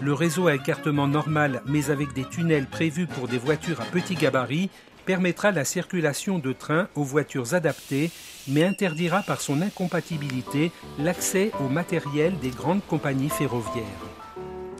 Le 0.00 0.12
réseau 0.12 0.46
à 0.46 0.54
écartement 0.54 1.08
normal 1.08 1.62
mais 1.66 1.90
avec 1.90 2.12
des 2.12 2.24
tunnels 2.24 2.66
prévus 2.66 3.06
pour 3.06 3.26
des 3.26 3.38
voitures 3.38 3.80
à 3.80 3.84
petit 3.84 4.14
gabarit 4.14 4.70
permettra 5.04 5.50
la 5.50 5.64
circulation 5.64 6.38
de 6.38 6.52
trains 6.52 6.88
aux 6.94 7.04
voitures 7.04 7.54
adaptées, 7.54 8.10
mais 8.48 8.64
interdira 8.64 9.22
par 9.22 9.40
son 9.40 9.62
incompatibilité 9.62 10.72
l'accès 10.98 11.50
au 11.64 11.68
matériel 11.68 12.38
des 12.40 12.50
grandes 12.50 12.84
compagnies 12.86 13.28
ferroviaires. 13.28 13.84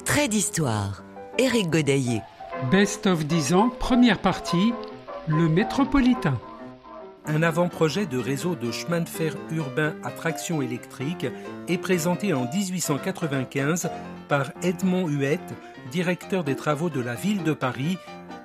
Trait 0.05 0.29
d'histoire. 0.29 1.05
Éric 1.38 1.71
Godaillé. 1.71 2.21
Best 2.71 3.07
of 3.07 3.25
10 3.26 3.55
ans, 3.55 3.71
première 3.71 4.21
partie, 4.21 4.73
le 5.26 5.49
métropolitain. 5.49 6.38
Un 7.25 7.43
avant-projet 7.43 8.07
de 8.07 8.19
réseau 8.19 8.57
de 8.57 8.73
chemin 8.73 9.00
de 9.00 9.09
fer 9.09 9.37
urbain 9.52 9.95
à 10.02 10.11
traction 10.11 10.61
électrique 10.61 11.26
est 11.69 11.79
présenté 11.79 12.33
en 12.33 12.50
1895 12.52 13.91
par 14.29 14.50
Edmond 14.62 15.07
Huette, 15.07 15.55
directeur 15.93 16.43
des 16.43 16.57
travaux 16.57 16.91
de 16.91 17.00
la 17.00 17.14
ville 17.14 17.45
de 17.45 17.52
Paris, 17.52 17.97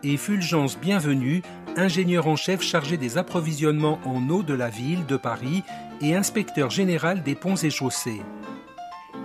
et 0.03 0.15
Fulgence 0.17 0.77
Bienvenue, 0.79 1.41
ingénieur 1.77 2.27
en 2.27 2.35
chef 2.35 2.61
chargé 2.61 2.97
des 2.97 3.17
approvisionnements 3.17 3.99
en 4.05 4.29
eau 4.29 4.43
de 4.43 4.53
la 4.53 4.69
ville 4.69 5.05
de 5.05 5.17
Paris 5.17 5.63
et 6.01 6.15
inspecteur 6.15 6.69
général 6.69 7.23
des 7.23 7.35
ponts 7.35 7.55
et 7.55 7.69
chaussées. 7.69 8.21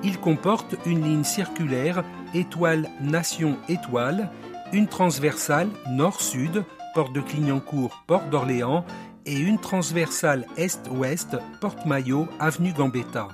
Il 0.04 0.18
comporte 0.18 0.76
une 0.86 1.02
ligne 1.04 1.24
circulaire 1.24 2.04
étoile 2.34 2.88
nation 3.00 3.56
étoile, 3.68 4.30
une 4.72 4.88
transversale 4.88 5.68
nord-sud, 5.90 6.64
porte 6.94 7.12
de 7.12 7.20
Clignancourt, 7.20 8.02
porte 8.06 8.28
d'Orléans, 8.30 8.84
et 9.24 9.38
une 9.38 9.58
transversale 9.58 10.46
est-ouest, 10.56 11.36
Porte-Maillot, 11.60 12.26
avenue 12.40 12.72
Gambetta. 12.72 13.28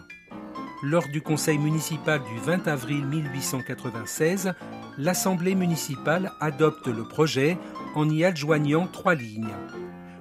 Lors 0.82 1.08
du 1.08 1.22
conseil 1.22 1.58
municipal 1.58 2.20
du 2.20 2.38
20 2.44 2.68
avril 2.68 3.04
1896, 3.04 4.52
l'Assemblée 4.98 5.54
municipale 5.54 6.32
adopte 6.40 6.86
le 6.86 7.04
projet 7.04 7.56
en 7.94 8.08
y 8.08 8.24
adjoignant 8.24 8.86
trois 8.86 9.14
lignes. 9.14 9.54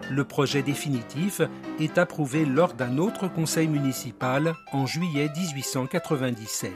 Le 0.09 0.23
projet 0.23 0.61
définitif 0.61 1.41
est 1.79 1.97
approuvé 1.97 2.45
lors 2.45 2.73
d'un 2.73 2.97
autre 2.97 3.27
conseil 3.27 3.67
municipal 3.67 4.55
en 4.71 4.85
juillet 4.85 5.29
1897. 5.35 6.71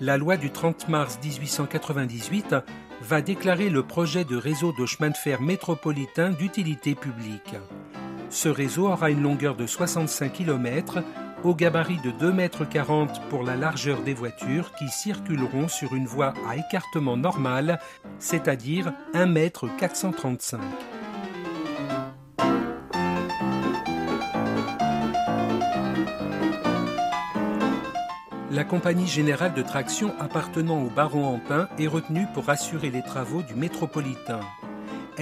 La 0.00 0.16
loi 0.16 0.36
du 0.36 0.50
30 0.50 0.88
mars 0.88 1.18
1898 1.22 2.54
va 3.02 3.20
déclarer 3.20 3.68
le 3.68 3.82
projet 3.82 4.24
de 4.24 4.36
réseau 4.36 4.72
de 4.72 4.86
chemin 4.86 5.10
de 5.10 5.16
fer 5.16 5.40
métropolitain 5.40 6.30
d'utilité 6.30 6.94
publique. 6.94 7.54
Ce 8.30 8.48
réseau 8.48 8.86
aura 8.88 9.10
une 9.10 9.22
longueur 9.22 9.56
de 9.56 9.66
65 9.66 10.32
km 10.32 11.02
au 11.44 11.54
gabarit 11.54 11.98
de 11.98 12.10
2,40 12.10 13.02
m 13.02 13.08
pour 13.28 13.42
la 13.42 13.56
largeur 13.56 14.02
des 14.02 14.14
voitures 14.14 14.72
qui 14.78 14.88
circuleront 14.88 15.68
sur 15.68 15.94
une 15.94 16.06
voie 16.06 16.34
à 16.48 16.56
écartement 16.56 17.16
normal, 17.16 17.80
c'est-à-dire 18.18 18.92
1,435 19.14 20.58
m. 20.58 20.68
La 28.52 28.64
compagnie 28.64 29.06
générale 29.06 29.54
de 29.54 29.62
traction 29.62 30.12
appartenant 30.18 30.82
au 30.82 30.90
baron 30.90 31.24
Ampin 31.24 31.68
est 31.78 31.86
retenue 31.86 32.26
pour 32.34 32.50
assurer 32.50 32.90
les 32.90 33.02
travaux 33.02 33.42
du 33.42 33.54
métropolitain. 33.54 34.40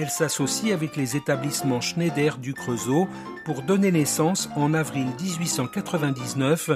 Elle 0.01 0.09
s'associe 0.09 0.71
avec 0.71 0.95
les 0.95 1.17
établissements 1.17 1.81
Schneider 1.81 2.37
du 2.37 2.53
Creusot 2.53 3.09
pour 3.43 3.63
donner 3.63 3.91
naissance 3.91 4.47
en 4.55 4.73
avril 4.73 5.07
1899 5.21 6.69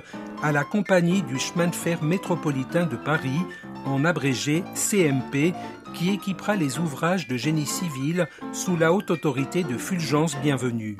à 0.43 0.51
la 0.51 0.65
compagnie 0.65 1.21
du 1.21 1.39
chemin 1.39 1.67
de 1.67 1.75
fer 1.75 2.03
métropolitain 2.03 2.85
de 2.85 2.97
Paris, 2.97 3.39
en 3.85 4.03
abrégé 4.03 4.65
CMP, 4.75 5.53
qui 5.93 6.09
équipera 6.09 6.57
les 6.57 6.79
ouvrages 6.79 7.29
de 7.29 7.37
génie 7.37 7.65
civil 7.65 8.27
sous 8.51 8.75
la 8.75 8.91
haute 8.91 9.09
autorité 9.09 9.63
de 9.63 9.77
Fulgence 9.77 10.35
Bienvenue. 10.41 10.97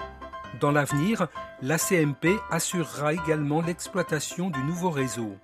Dans 0.62 0.72
l'avenir, 0.72 1.27
la 1.62 1.77
CMP 1.77 2.30
assurera 2.50 3.12
également 3.12 3.62
l'exploitation 3.62 4.50
du 4.50 4.63
nouveau 4.63 4.92
réseau. 4.92 5.36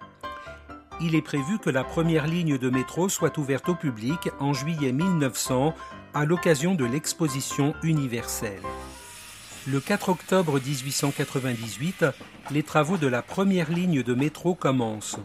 Il 1.02 1.16
est 1.16 1.22
prévu 1.22 1.60
que 1.60 1.70
la 1.70 1.84
première 1.86 2.28
ligne 2.28 2.58
de 2.58 2.70
métro 2.70 3.08
soit 3.08 3.38
ouverte 3.38 3.70
au 3.70 3.76
public 3.76 4.30
en 4.40 4.54
juillet 4.54 4.92
1900 4.92 5.74
à 6.14 6.26
l'occasion 6.26 6.76
de 6.76 6.86
l'exposition 6.86 7.74
universelle. 7.84 8.62
Le 9.68 9.80
4 9.80 10.10
octobre 10.10 10.60
1898, 10.60 12.06
les 12.52 12.64
travaux 12.64 12.98
de 12.98 13.08
la 13.08 13.22
première 13.22 13.70
ligne 13.70 14.02
de 14.02 14.14
métro 14.14 14.56
commencent. 14.56 15.20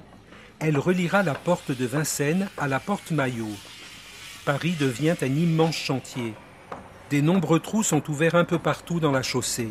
Elle 0.58 0.78
reliera 0.78 1.22
la 1.22 1.34
porte 1.34 1.72
de 1.72 1.86
Vincennes 1.86 2.48
à 2.58 2.68
la 2.68 2.80
porte 2.80 3.10
Maillot. 3.10 3.56
Paris 4.44 4.74
devient 4.78 5.16
un 5.22 5.34
immense 5.34 5.76
chantier. 5.76 6.34
Des 7.10 7.22
nombreux 7.22 7.60
trous 7.60 7.82
sont 7.82 8.10
ouverts 8.10 8.34
un 8.34 8.44
peu 8.44 8.58
partout 8.58 9.00
dans 9.00 9.12
la 9.12 9.22
chaussée. 9.22 9.70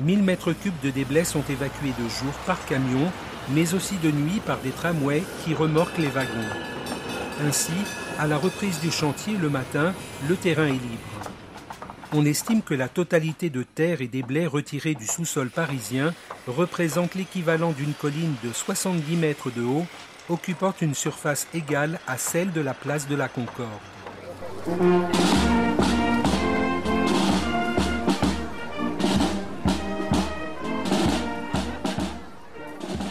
1000 0.00 0.22
mètres 0.22 0.52
cubes 0.52 0.80
de 0.82 0.90
déblais 0.90 1.24
sont 1.24 1.44
évacués 1.48 1.94
de 1.98 2.08
jour 2.08 2.32
par 2.46 2.62
camion, 2.66 3.10
mais 3.50 3.72
aussi 3.72 3.96
de 3.96 4.10
nuit 4.10 4.40
par 4.44 4.58
des 4.58 4.70
tramways 4.70 5.22
qui 5.44 5.54
remorquent 5.54 5.98
les 5.98 6.08
wagons. 6.08 6.28
Ainsi, 7.46 7.72
à 8.18 8.26
la 8.26 8.38
reprise 8.38 8.80
du 8.80 8.90
chantier 8.90 9.36
le 9.36 9.48
matin, 9.48 9.94
le 10.28 10.36
terrain 10.36 10.66
est 10.66 10.72
libre. 10.72 11.16
On 12.12 12.24
estime 12.24 12.62
que 12.62 12.74
la 12.74 12.88
totalité 12.88 13.50
de 13.50 13.62
terre 13.62 14.00
et 14.00 14.06
des 14.06 14.22
blés 14.22 14.46
retirés 14.46 14.94
du 14.94 15.06
sous-sol 15.06 15.50
parisien 15.50 16.14
représente 16.46 17.14
l'équivalent 17.14 17.72
d'une 17.72 17.94
colline 17.94 18.34
de 18.44 18.52
70 18.52 19.16
mètres 19.16 19.50
de 19.50 19.62
haut, 19.62 19.86
occupant 20.28 20.74
une 20.80 20.94
surface 20.94 21.46
égale 21.52 21.98
à 22.06 22.16
celle 22.16 22.52
de 22.52 22.60
la 22.60 22.74
place 22.74 23.08
de 23.08 23.16
la 23.16 23.28
Concorde. 23.28 23.68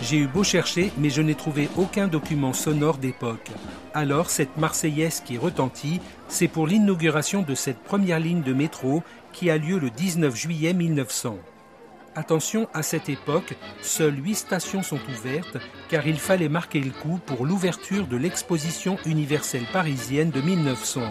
J'ai 0.08 0.18
eu 0.18 0.28
beau 0.28 0.44
chercher, 0.44 0.92
mais 1.00 1.10
je 1.10 1.24
n'ai 1.24 1.34
trouvé 1.34 1.68
aucun 1.78 2.08
document 2.08 2.54
sonore 2.54 3.00
d'époque. 3.00 3.50
Alors, 3.96 4.30
cette 4.30 4.56
Marseillaise 4.56 5.24
qui 5.26 5.40
retentit, 5.40 6.00
c'est 6.28 6.48
pour 6.48 6.68
l'inauguration 6.68 7.42
de 7.42 7.56
cette 7.56 7.80
première 7.80 8.20
ligne 8.20 8.44
de 8.44 8.54
métro 8.54 9.02
qui 9.34 9.50
a 9.50 9.58
lieu 9.58 9.80
le 9.80 9.90
19 9.90 10.36
juillet 10.36 10.74
1900. 10.74 11.40
Attention, 12.14 12.68
à 12.76 12.84
cette 12.84 13.10
époque, 13.10 13.56
seules 13.82 14.24
huit 14.24 14.36
stations 14.36 14.84
sont 14.84 15.00
ouvertes 15.10 15.58
car 15.90 16.06
il 16.06 16.20
fallait 16.20 16.50
marquer 16.50 16.82
le 16.82 16.92
coup 16.92 17.20
pour 17.26 17.44
l'ouverture 17.44 18.06
de 18.06 18.16
l'exposition 18.16 19.00
universelle 19.08 19.66
parisienne 19.74 20.30
de 20.30 20.40
1900. 20.40 21.02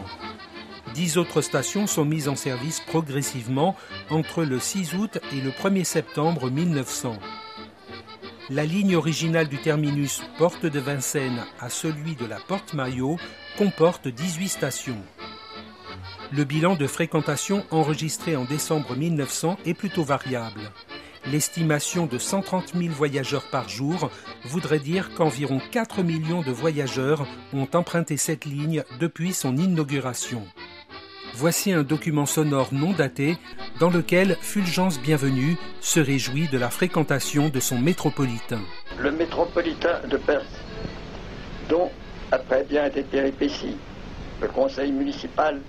Dix 0.94 1.18
autres 1.18 1.40
stations 1.40 1.88
sont 1.88 2.04
mises 2.04 2.28
en 2.28 2.36
service 2.36 2.78
progressivement 2.78 3.74
entre 4.08 4.44
le 4.44 4.60
6 4.60 4.94
août 4.94 5.18
et 5.32 5.40
le 5.40 5.50
1er 5.50 5.82
septembre 5.82 6.48
1900. 6.48 7.18
La 8.50 8.66
ligne 8.66 8.94
originale 8.94 9.48
du 9.48 9.56
terminus 9.56 10.20
Porte 10.36 10.66
de 10.66 10.78
Vincennes 10.78 11.46
à 11.60 11.70
celui 11.70 12.14
de 12.14 12.26
la 12.26 12.36
Porte 12.36 12.74
Maillot 12.74 13.16
comporte 13.56 14.06
18 14.06 14.48
stations. 14.48 15.02
Le 16.30 16.44
bilan 16.44 16.76
de 16.76 16.86
fréquentation 16.86 17.64
enregistré 17.70 18.36
en 18.36 18.44
décembre 18.44 18.96
1900 18.96 19.56
est 19.64 19.72
plutôt 19.72 20.04
variable. 20.04 20.60
L'estimation 21.24 22.04
de 22.04 22.18
130 22.18 22.74
000 22.74 22.92
voyageurs 22.92 23.48
par 23.50 23.70
jour 23.70 24.10
voudrait 24.44 24.78
dire 24.78 25.14
qu'environ 25.14 25.58
4 25.72 26.02
millions 26.02 26.42
de 26.42 26.52
voyageurs 26.52 27.26
ont 27.54 27.68
emprunté 27.72 28.18
cette 28.18 28.44
ligne 28.44 28.84
depuis 29.00 29.32
son 29.32 29.56
inauguration. 29.56 30.46
Voici 31.36 31.72
un 31.72 31.82
document 31.82 32.26
sonore 32.26 32.68
non 32.70 32.92
daté 32.92 33.36
dans 33.80 33.90
lequel 33.90 34.36
Fulgence 34.40 35.00
Bienvenue 35.00 35.56
se 35.80 35.98
réjouit 35.98 36.46
de 36.46 36.58
la 36.58 36.70
fréquentation 36.70 37.48
de 37.48 37.58
son 37.58 37.76
métropolitain. 37.76 38.60
Le 39.00 39.10
métropolitain 39.10 39.98
de 40.08 40.16
Perse, 40.16 40.46
dont, 41.68 41.90
après 42.30 42.62
bien 42.62 42.88
des 42.88 43.02
péripéties, 43.02 43.76
le 44.40 44.46
conseil 44.46 44.92
municipal 44.92 45.60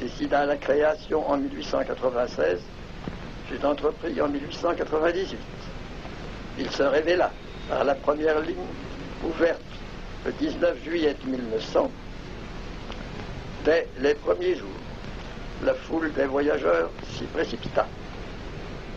décida 0.00 0.44
la 0.44 0.56
création 0.56 1.30
en 1.30 1.36
1896, 1.36 2.58
fut 3.48 3.64
entrepris 3.64 4.20
en 4.20 4.28
1898. 4.28 5.38
Il 6.58 6.68
se 6.68 6.82
révéla 6.82 7.30
par 7.68 7.84
la 7.84 7.94
première 7.94 8.40
ligne 8.40 8.56
ouverte 9.24 9.62
le 10.26 10.32
19 10.32 10.82
juillet 10.82 11.16
1900 11.24 11.90
dès 13.64 13.86
les 14.00 14.14
premiers 14.14 14.56
jours 14.56 14.81
la 15.64 15.74
foule 15.74 16.12
des 16.12 16.26
voyageurs 16.26 16.90
s'y 17.12 17.24
précipita. 17.24 17.86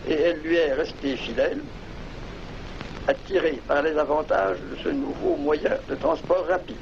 Et 0.08 0.14
elle 0.14 0.40
lui 0.40 0.56
est 0.56 0.72
restée 0.72 1.16
fidèle, 1.16 1.60
attirée 3.08 3.60
par 3.66 3.82
les 3.82 3.96
avantages 3.96 4.58
de 4.70 4.76
ce 4.82 4.88
nouveau 4.88 5.36
moyen 5.36 5.76
de 5.88 5.94
transport 5.94 6.46
rapide. 6.48 6.76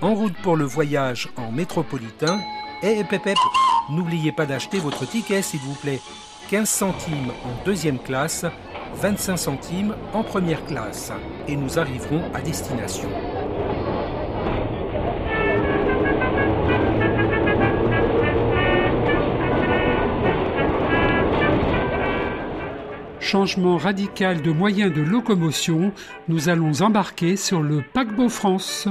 En 0.00 0.14
route 0.14 0.36
pour 0.42 0.56
le 0.56 0.64
voyage 0.64 1.28
en 1.36 1.50
métropolitain, 1.50 2.40
et 2.82 3.04
pépep, 3.04 3.36
n'oubliez 3.90 4.32
pas 4.32 4.46
d'acheter 4.46 4.78
votre 4.78 5.06
ticket 5.06 5.42
s'il 5.42 5.60
vous 5.60 5.74
plaît. 5.74 6.00
15 6.48 6.68
centimes 6.68 7.32
en 7.44 7.64
deuxième 7.64 7.98
classe, 7.98 8.46
25 8.94 9.36
centimes 9.36 9.94
en 10.14 10.22
première 10.22 10.64
classe. 10.64 11.12
Et 11.46 11.56
nous 11.56 11.78
arriverons 11.78 12.22
à 12.34 12.40
destination. 12.40 13.10
Changement 23.30 23.76
radical 23.76 24.42
de 24.42 24.50
moyens 24.50 24.92
de 24.92 25.02
locomotion, 25.02 25.92
nous 26.26 26.48
allons 26.48 26.82
embarquer 26.82 27.36
sur 27.36 27.62
le 27.62 27.80
paquebot 27.94 28.28
France. 28.28 28.88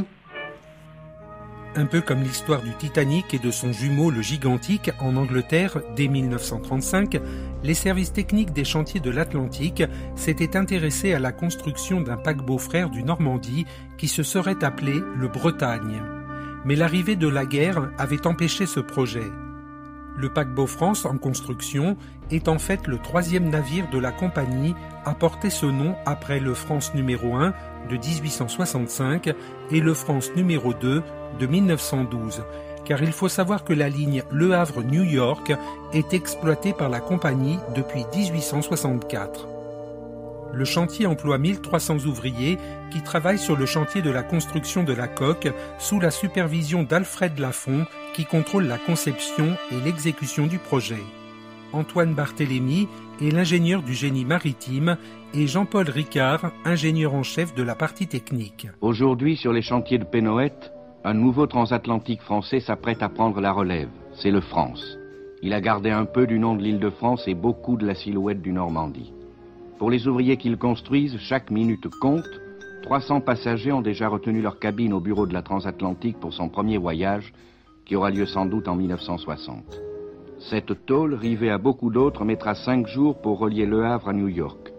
Un 1.75 1.86
peu 1.86 1.99
comme 1.99 2.23
l'histoire 2.23 2.62
du 2.62 2.73
Titanic 2.73 3.34
et 3.34 3.39
de 3.39 3.52
son 3.52 3.73
jumeau 3.73 4.10
le 4.10 4.21
Gigantique 4.21 4.91
en 5.02 5.17
Angleterre 5.17 5.80
dès 5.97 6.08
1935, 6.08 7.19
les 7.65 7.73
services 7.73 8.13
techniques 8.13 8.54
des 8.54 8.63
chantiers 8.63 9.02
de 9.02 9.12
l'Atlantique 9.12 9.84
s'étaient 10.15 10.56
intéressés 10.56 11.13
à 11.13 11.19
la 11.19 11.34
construction 11.34 11.99
d'un 11.99 12.15
paquebot 12.15 12.60
frère 12.60 12.89
du 12.89 13.04
Normandie 13.04 13.65
qui 13.97 14.08
se 14.08 14.23
serait 14.23 14.63
appelé 14.63 14.93
le 15.17 15.28
Bretagne. 15.28 16.02
Mais 16.63 16.78
l'arrivée 16.78 17.17
de 17.17 17.28
la 17.28 17.45
guerre 17.45 17.91
avait 17.97 18.25
empêché 18.25 18.65
ce 18.67 18.80
projet. 18.80 19.30
Le 20.19 20.27
paquebot 20.27 20.67
France 20.67 21.05
en 21.05 21.17
construction 21.17 21.95
est 22.29 22.49
en 22.49 22.60
fait 22.60 22.88
le 22.88 22.97
troisième 22.97 23.49
navire 23.49 23.89
de 23.89 23.97
la 23.97 24.12
compagnie 24.12 24.75
à 25.05 25.13
porter 25.13 25.49
ce 25.49 25.65
nom 25.65 25.95
après 26.05 26.41
le 26.41 26.53
France 26.53 26.93
numéro 26.93 27.36
1 27.36 27.53
de 27.89 27.95
1865 27.95 29.34
et 29.71 29.79
le 29.79 29.93
France 29.93 30.32
numéro 30.36 30.73
2 30.73 31.01
de 31.39 31.47
1912. 31.47 32.43
car 32.84 33.01
il 33.01 33.13
faut 33.13 33.29
savoir 33.29 33.63
que 33.63 33.71
la 33.71 33.88
ligne 33.88 34.23
Le 34.32 34.53
Havre-New 34.53 35.03
York 35.03 35.53
est 35.93 36.13
exploitée 36.13 36.73
par 36.73 36.89
la 36.89 36.99
compagnie 36.99 37.60
depuis 37.75 38.03
1864. 38.13 39.59
Le 40.54 40.66
chantier 40.66 41.06
emploie 41.06 41.38
1300 41.38 42.06
ouvriers 42.06 42.58
qui 42.92 43.02
travaillent 43.02 43.40
sur 43.40 43.56
le 43.56 43.66
chantier 43.66 44.02
de 44.02 44.10
la 44.10 44.24
construction 44.24 44.84
de 44.84 44.94
la 44.94 45.08
coque 45.08 45.50
sous 45.78 46.00
la 46.00 46.12
supervision 46.12 46.84
d'Alfred 46.84 47.38
Lafont 47.40 47.86
qui 48.14 48.26
contrôle 48.26 48.66
la 48.66 48.78
conception 48.78 49.56
et 49.72 49.86
l'exécution 49.86 50.48
du 50.48 50.58
projet. 50.58 51.04
Antoine 51.72 52.16
Barthélémy 52.16 52.88
est 53.22 53.30
l'ingénieur 53.30 53.84
du 53.84 53.94
génie 53.94 54.26
maritime 54.26 54.98
et 55.36 55.46
Jean-Paul 55.46 55.88
Ricard, 55.90 56.52
ingénieur 56.66 57.14
en 57.14 57.22
chef 57.22 57.54
de 57.54 57.62
la 57.62 57.76
partie 57.76 58.08
technique. 58.08 58.68
Aujourd'hui, 58.82 59.38
sur 59.38 59.54
les 59.54 59.62
chantiers 59.62 60.00
de 60.00 60.04
Pénoët, 60.04 60.72
un 61.04 61.14
nouveau 61.14 61.46
transatlantique 61.46 62.22
français 62.22 62.60
s'apprête 62.60 63.04
à 63.04 63.10
prendre 63.10 63.40
la 63.40 63.52
relève. 63.52 63.90
C'est 64.16 64.32
le 64.32 64.42
France. 64.42 64.98
Il 65.42 65.54
a 65.54 65.62
gardé 65.62 65.92
un 65.92 66.06
peu 66.06 66.26
du 66.26 66.40
nom 66.40 66.56
de 66.56 66.64
l'île 66.64 66.80
de 66.80 66.90
France 66.90 67.24
et 67.28 67.36
beaucoup 67.36 67.78
de 67.78 67.86
la 67.86 67.96
silhouette 67.96 68.42
du 68.42 68.52
Normandie. 68.52 69.14
Pour 69.80 69.89
les 69.89 70.10
ouvriers 70.10 70.36
qu'ils 70.36 70.58
construisent, 70.58 71.18
chaque 71.20 71.50
minute 71.50 71.88
compte. 72.02 72.30
300 72.84 73.22
passagers 73.22 73.72
ont 73.72 73.82
déjà 73.82 74.10
retenu 74.10 74.42
leur 74.42 74.60
cabine 74.60 74.92
au 74.92 75.00
bureau 75.00 75.26
de 75.26 75.34
la 75.34 75.42
transatlantique 75.42 76.20
pour 76.20 76.34
son 76.34 76.50
premier 76.50 76.78
voyage, 76.78 77.34
qui 77.86 77.96
aura 77.96 78.12
lieu 78.12 78.26
sans 78.26 78.46
doute 78.46 78.68
en 78.68 78.76
1960. 78.76 79.82
Cette 80.38 80.86
tôle, 80.86 81.13
rivée 81.13 81.50
à 81.50 81.58
beaucoup 81.58 81.92
d'autres, 81.92 82.26
mettra 82.26 82.56
cinq 82.56 82.88
jours 82.88 83.22
pour 83.22 83.39
relier 83.39 83.65
Le 83.65 83.86
Havre 83.86 84.10
à 84.10 84.13
New 84.13 84.28
York. 84.28 84.74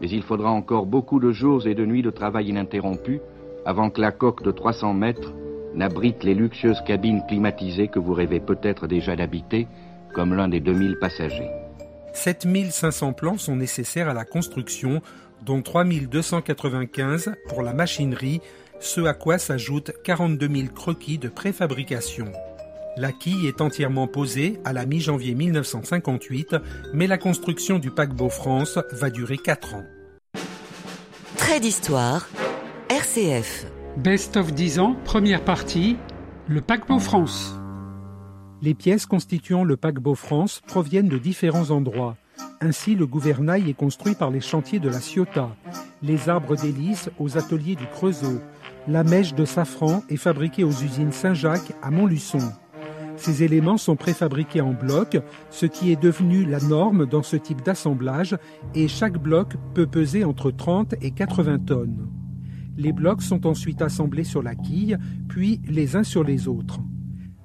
Mais 0.00 0.08
il 0.08 0.22
faudra 0.22 0.50
encore 0.50 0.86
beaucoup 0.86 1.20
de 1.20 1.32
jours 1.32 1.66
et 1.66 1.74
de 1.74 1.84
nuits 1.84 2.02
de 2.02 2.10
travail 2.10 2.48
ininterrompu 2.48 3.20
avant 3.66 3.90
que 3.90 4.00
la 4.00 4.12
coque 4.12 4.42
de 4.42 4.52
300 4.52 4.94
mètres 4.94 5.34
n'abrite 5.74 6.24
les 6.24 6.34
luxueuses 6.34 6.82
cabines 6.86 7.22
climatisées 7.28 7.88
que 7.88 7.98
vous 7.98 8.14
rêvez 8.14 8.40
peut-être 8.40 8.86
déjà 8.86 9.16
d'habiter, 9.16 9.66
comme 10.14 10.32
l'un 10.32 10.48
des 10.48 10.60
2000 10.60 10.96
passagers. 10.98 11.65
7500 12.16 13.12
plans 13.12 13.38
sont 13.38 13.56
nécessaires 13.56 14.08
à 14.08 14.14
la 14.14 14.24
construction, 14.24 15.02
dont 15.44 15.62
3295 15.62 17.34
pour 17.48 17.62
la 17.62 17.72
machinerie, 17.72 18.40
ce 18.80 19.02
à 19.02 19.14
quoi 19.14 19.38
s'ajoutent 19.38 19.92
42 20.02 20.48
000 20.48 20.68
croquis 20.74 21.18
de 21.18 21.28
préfabrication. 21.28 22.32
La 22.96 23.12
quille 23.12 23.46
est 23.46 23.60
entièrement 23.60 24.06
posée 24.06 24.58
à 24.64 24.72
la 24.72 24.86
mi-janvier 24.86 25.34
1958, 25.34 26.56
mais 26.94 27.06
la 27.06 27.18
construction 27.18 27.78
du 27.78 27.90
paquebot 27.90 28.30
France 28.30 28.78
va 28.92 29.10
durer 29.10 29.36
4 29.36 29.74
ans. 29.74 29.84
Trait 31.36 31.60
d'histoire, 31.60 32.28
RCF. 32.88 33.66
Best 33.98 34.36
of 34.38 34.52
10 34.52 34.78
ans, 34.78 34.96
première 35.04 35.44
partie, 35.44 35.96
le 36.48 36.62
paquebot 36.62 36.98
France. 36.98 37.54
Les 38.62 38.74
pièces 38.74 39.06
constituant 39.06 39.64
le 39.64 39.76
paquebot 39.76 40.14
France 40.14 40.62
proviennent 40.66 41.08
de 41.08 41.18
différents 41.18 41.70
endroits. 41.70 42.16
Ainsi, 42.60 42.94
le 42.94 43.06
gouvernail 43.06 43.68
est 43.68 43.74
construit 43.74 44.14
par 44.14 44.30
les 44.30 44.40
chantiers 44.40 44.78
de 44.78 44.88
la 44.88 45.00
Ciotat, 45.00 45.54
les 46.02 46.28
arbres 46.28 46.56
d'hélice 46.56 47.10
aux 47.18 47.36
ateliers 47.36 47.74
du 47.74 47.86
Creusot, 47.86 48.40
la 48.88 49.02
mèche 49.02 49.34
de 49.34 49.44
safran 49.44 50.02
est 50.08 50.16
fabriquée 50.16 50.62
aux 50.62 50.70
usines 50.70 51.12
Saint-Jacques 51.12 51.72
à 51.82 51.90
Montluçon. 51.90 52.52
Ces 53.16 53.42
éléments 53.42 53.78
sont 53.78 53.96
préfabriqués 53.96 54.60
en 54.60 54.74
blocs, 54.74 55.18
ce 55.50 55.66
qui 55.66 55.90
est 55.90 56.00
devenu 56.00 56.44
la 56.44 56.60
norme 56.60 57.06
dans 57.06 57.22
ce 57.22 57.36
type 57.36 57.62
d'assemblage, 57.62 58.36
et 58.74 58.88
chaque 58.88 59.18
bloc 59.18 59.54
peut 59.74 59.86
peser 59.86 60.24
entre 60.24 60.50
30 60.50 60.94
et 61.00 61.10
80 61.10 61.58
tonnes. 61.60 62.08
Les 62.76 62.92
blocs 62.92 63.22
sont 63.22 63.46
ensuite 63.46 63.82
assemblés 63.82 64.24
sur 64.24 64.42
la 64.42 64.54
quille, 64.54 64.98
puis 65.28 65.60
les 65.66 65.96
uns 65.96 66.04
sur 66.04 66.22
les 66.22 66.46
autres. 66.46 66.78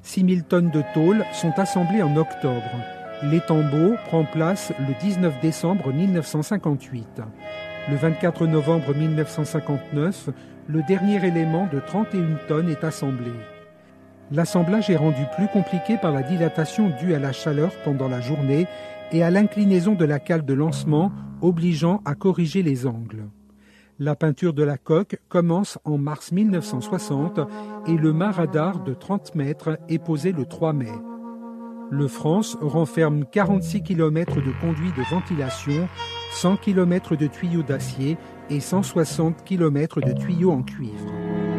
6000 0.03 0.43
tonnes 0.43 0.71
de 0.71 0.83
tôle 0.93 1.23
sont 1.33 1.53
assemblées 1.57 2.01
en 2.01 2.15
octobre. 2.15 2.71
L'étambot 3.23 3.95
prend 4.07 4.25
place 4.25 4.73
le 4.79 4.99
19 4.99 5.39
décembre 5.41 5.93
1958. 5.93 7.21
Le 7.89 7.95
24 7.95 8.47
novembre 8.47 8.95
1959, 8.95 10.29
le 10.67 10.81
dernier 10.83 11.25
élément 11.25 11.67
de 11.71 11.79
31 11.79 12.37
tonnes 12.47 12.69
est 12.69 12.83
assemblé. 12.83 13.31
L'assemblage 14.31 14.89
est 14.89 14.95
rendu 14.95 15.23
plus 15.35 15.47
compliqué 15.47 15.97
par 15.97 16.11
la 16.11 16.23
dilatation 16.23 16.89
due 16.99 17.13
à 17.13 17.19
la 17.19 17.31
chaleur 17.31 17.71
pendant 17.83 18.07
la 18.07 18.21
journée 18.21 18.65
et 19.11 19.23
à 19.23 19.29
l'inclinaison 19.29 19.93
de 19.93 20.05
la 20.05 20.19
cale 20.19 20.45
de 20.45 20.53
lancement, 20.53 21.11
obligeant 21.41 22.01
à 22.05 22.15
corriger 22.15 22.63
les 22.63 22.87
angles. 22.87 23.25
La 24.03 24.15
peinture 24.15 24.55
de 24.55 24.63
la 24.63 24.79
coque 24.79 25.19
commence 25.29 25.77
en 25.85 25.99
mars 25.99 26.31
1960 26.31 27.39
et 27.85 27.95
le 27.95 28.13
mât 28.13 28.31
radar 28.31 28.83
de 28.83 28.95
30 28.95 29.35
mètres 29.35 29.77
est 29.89 29.99
posé 29.99 30.31
le 30.31 30.47
3 30.47 30.73
mai. 30.73 30.89
Le 31.91 32.07
France 32.07 32.57
renferme 32.61 33.25
46 33.25 33.83
km 33.83 34.37
de 34.37 34.59
conduits 34.59 34.91
de 34.97 35.07
ventilation, 35.07 35.87
100 36.31 36.57
km 36.57 37.15
de 37.15 37.27
tuyaux 37.27 37.61
d'acier 37.61 38.17
et 38.49 38.59
160 38.59 39.43
km 39.43 40.01
de 40.01 40.13
tuyaux 40.13 40.51
en 40.51 40.63
cuivre. 40.63 41.50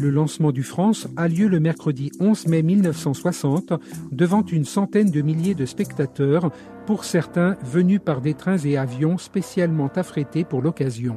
Le 0.00 0.08
lancement 0.08 0.50
du 0.50 0.62
France 0.62 1.08
a 1.18 1.28
lieu 1.28 1.46
le 1.46 1.60
mercredi 1.60 2.10
11 2.20 2.46
mai 2.46 2.62
1960 2.62 3.74
devant 4.10 4.42
une 4.46 4.64
centaine 4.64 5.10
de 5.10 5.20
milliers 5.20 5.54
de 5.54 5.66
spectateurs, 5.66 6.50
pour 6.86 7.04
certains 7.04 7.58
venus 7.62 8.00
par 8.02 8.22
des 8.22 8.32
trains 8.32 8.56
et 8.56 8.78
avions 8.78 9.18
spécialement 9.18 9.90
affrétés 9.94 10.44
pour 10.44 10.62
l'occasion. 10.62 11.16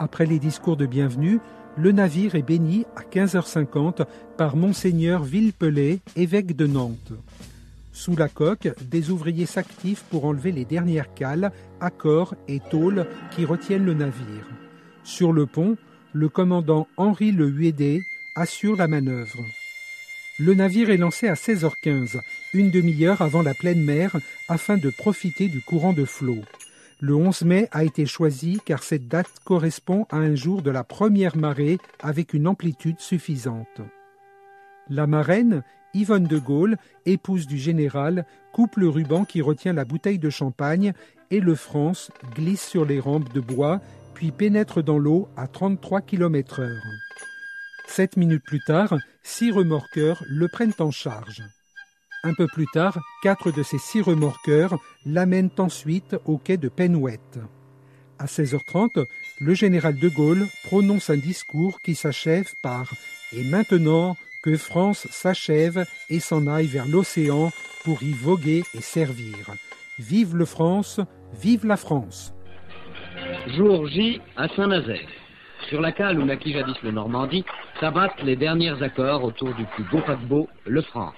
Après 0.00 0.26
les 0.26 0.40
discours 0.40 0.76
de 0.76 0.86
bienvenue, 0.86 1.38
le 1.76 1.92
navire 1.92 2.34
est 2.34 2.42
béni 2.42 2.84
à 2.96 3.02
15h50 3.02 4.04
par 4.36 4.56
Monseigneur 4.56 5.22
Villepelé, 5.22 6.00
évêque 6.16 6.56
de 6.56 6.66
Nantes. 6.66 7.12
Sous 7.92 8.16
la 8.16 8.28
coque, 8.28 8.74
des 8.90 9.12
ouvriers 9.12 9.46
s'activent 9.46 10.02
pour 10.10 10.24
enlever 10.24 10.50
les 10.50 10.64
dernières 10.64 11.14
cales, 11.14 11.52
accords 11.80 12.34
et 12.48 12.58
tôles 12.58 13.06
qui 13.30 13.44
retiennent 13.44 13.84
le 13.84 13.94
navire. 13.94 14.48
Sur 15.04 15.32
le 15.32 15.46
pont, 15.46 15.76
le 16.14 16.28
commandant 16.28 16.86
Henri 16.96 17.32
Le 17.32 17.48
Huédé 17.48 18.04
assure 18.36 18.76
la 18.76 18.86
manœuvre. 18.86 19.44
Le 20.38 20.54
navire 20.54 20.90
est 20.90 20.96
lancé 20.96 21.26
à 21.26 21.34
16h15, 21.34 22.20
une 22.54 22.70
demi-heure 22.70 23.20
avant 23.20 23.42
la 23.42 23.52
pleine 23.52 23.82
mer, 23.82 24.16
afin 24.48 24.76
de 24.76 24.90
profiter 24.90 25.48
du 25.48 25.60
courant 25.60 25.92
de 25.92 26.04
flot. 26.04 26.42
Le 27.00 27.16
11 27.16 27.42
mai 27.42 27.68
a 27.72 27.82
été 27.82 28.06
choisi 28.06 28.60
car 28.64 28.84
cette 28.84 29.08
date 29.08 29.40
correspond 29.44 30.06
à 30.10 30.16
un 30.18 30.36
jour 30.36 30.62
de 30.62 30.70
la 30.70 30.84
première 30.84 31.36
marée 31.36 31.78
avec 32.00 32.32
une 32.32 32.46
amplitude 32.46 33.00
suffisante. 33.00 33.80
La 34.88 35.08
marraine, 35.08 35.64
Yvonne 35.94 36.26
de 36.26 36.38
Gaulle, 36.38 36.76
épouse 37.06 37.48
du 37.48 37.58
général, 37.58 38.24
coupe 38.52 38.76
le 38.76 38.88
ruban 38.88 39.24
qui 39.24 39.42
retient 39.42 39.72
la 39.72 39.84
bouteille 39.84 40.18
de 40.18 40.30
champagne 40.30 40.92
et 41.32 41.40
le 41.40 41.56
France 41.56 42.12
glisse 42.36 42.64
sur 42.64 42.84
les 42.84 43.00
rampes 43.00 43.32
de 43.32 43.40
bois 43.40 43.80
puis 44.14 44.30
pénètre 44.30 44.82
dans 44.82 44.98
l'eau 44.98 45.28
à 45.36 45.46
33 45.48 46.00
km 46.00 46.60
heure. 46.60 46.86
Sept 47.86 48.16
minutes 48.16 48.44
plus 48.44 48.60
tard, 48.60 48.96
six 49.22 49.50
remorqueurs 49.50 50.22
le 50.28 50.48
prennent 50.48 50.74
en 50.78 50.90
charge. 50.90 51.42
Un 52.22 52.32
peu 52.32 52.46
plus 52.46 52.66
tard, 52.72 52.98
quatre 53.22 53.50
de 53.50 53.62
ces 53.62 53.78
six 53.78 54.00
remorqueurs 54.00 54.78
l'amènent 55.04 55.50
ensuite 55.58 56.16
au 56.24 56.38
quai 56.38 56.56
de 56.56 56.68
Penouette. 56.68 57.38
À 58.18 58.26
16h30, 58.26 59.04
le 59.40 59.54
général 59.54 59.98
de 59.98 60.08
Gaulle 60.08 60.46
prononce 60.64 61.10
un 61.10 61.16
discours 61.16 61.80
qui 61.82 61.94
s'achève 61.94 62.50
par 62.62 62.90
Et 63.32 63.44
maintenant 63.44 64.16
que 64.42 64.56
France 64.56 65.06
s'achève 65.10 65.84
et 66.08 66.20
s'en 66.20 66.46
aille 66.46 66.66
vers 66.66 66.86
l'océan 66.86 67.50
pour 67.82 68.02
y 68.02 68.12
voguer 68.12 68.62
et 68.74 68.80
servir. 68.80 69.54
Vive 69.98 70.36
le 70.36 70.44
France, 70.44 71.00
vive 71.40 71.66
la 71.66 71.76
France. 71.76 72.33
Jour 73.48 73.86
J 73.86 74.20
à 74.36 74.48
Saint-Nazaire. 74.48 75.08
Sur 75.68 75.80
la 75.80 75.92
cale 75.92 76.18
où 76.18 76.24
naquit 76.24 76.52
jadis 76.52 76.76
le 76.82 76.90
Normandie, 76.90 77.44
s'abattent 77.80 78.22
les 78.22 78.36
derniers 78.36 78.82
accords 78.82 79.24
autour 79.24 79.54
du 79.54 79.64
plus 79.64 79.84
beau 79.84 80.00
paquebot, 80.00 80.48
le 80.66 80.82
France. 80.82 81.14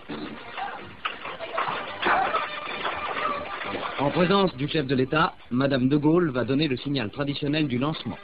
En 3.98 4.10
présence 4.10 4.54
du 4.56 4.68
chef 4.68 4.86
de 4.86 4.94
l'État, 4.94 5.32
Madame 5.50 5.88
de 5.88 5.96
Gaulle 5.96 6.30
va 6.30 6.44
donner 6.44 6.68
le 6.68 6.76
signal 6.76 7.10
traditionnel 7.10 7.66
du 7.66 7.78
lancement. 7.78 8.18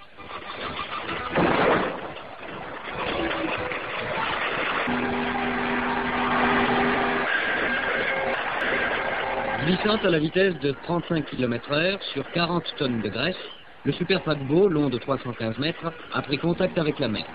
Glissant 9.65 9.97
à 10.05 10.11
la 10.11 10.19
vitesse 10.19 10.59
de 10.61 10.73
35 10.85 11.25
km 11.27 11.73
heure 11.73 12.03
sur 12.13 12.31
40 12.33 12.65
tonnes 12.79 13.01
de 13.01 13.09
graisse, 13.09 13.37
le 13.85 13.93
super 13.93 14.23
paquebot, 14.23 14.69
long 14.69 14.89
de 14.89 14.99
315 14.99 15.59
mètres, 15.59 15.93
a 16.13 16.23
pris 16.23 16.39
contact 16.39 16.79
avec 16.79 16.99
la 16.99 17.09
mer. 17.09 17.27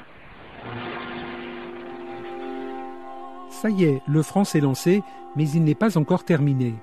Ça 3.49 3.69
y 3.69 3.83
est, 3.83 4.01
le 4.07 4.21
France 4.21 4.55
est 4.55 4.61
lancé, 4.61 5.01
mais 5.35 5.49
il 5.49 5.63
n'est 5.63 5.75
pas 5.75 5.97
encore 5.97 6.23
terminé. 6.23 6.75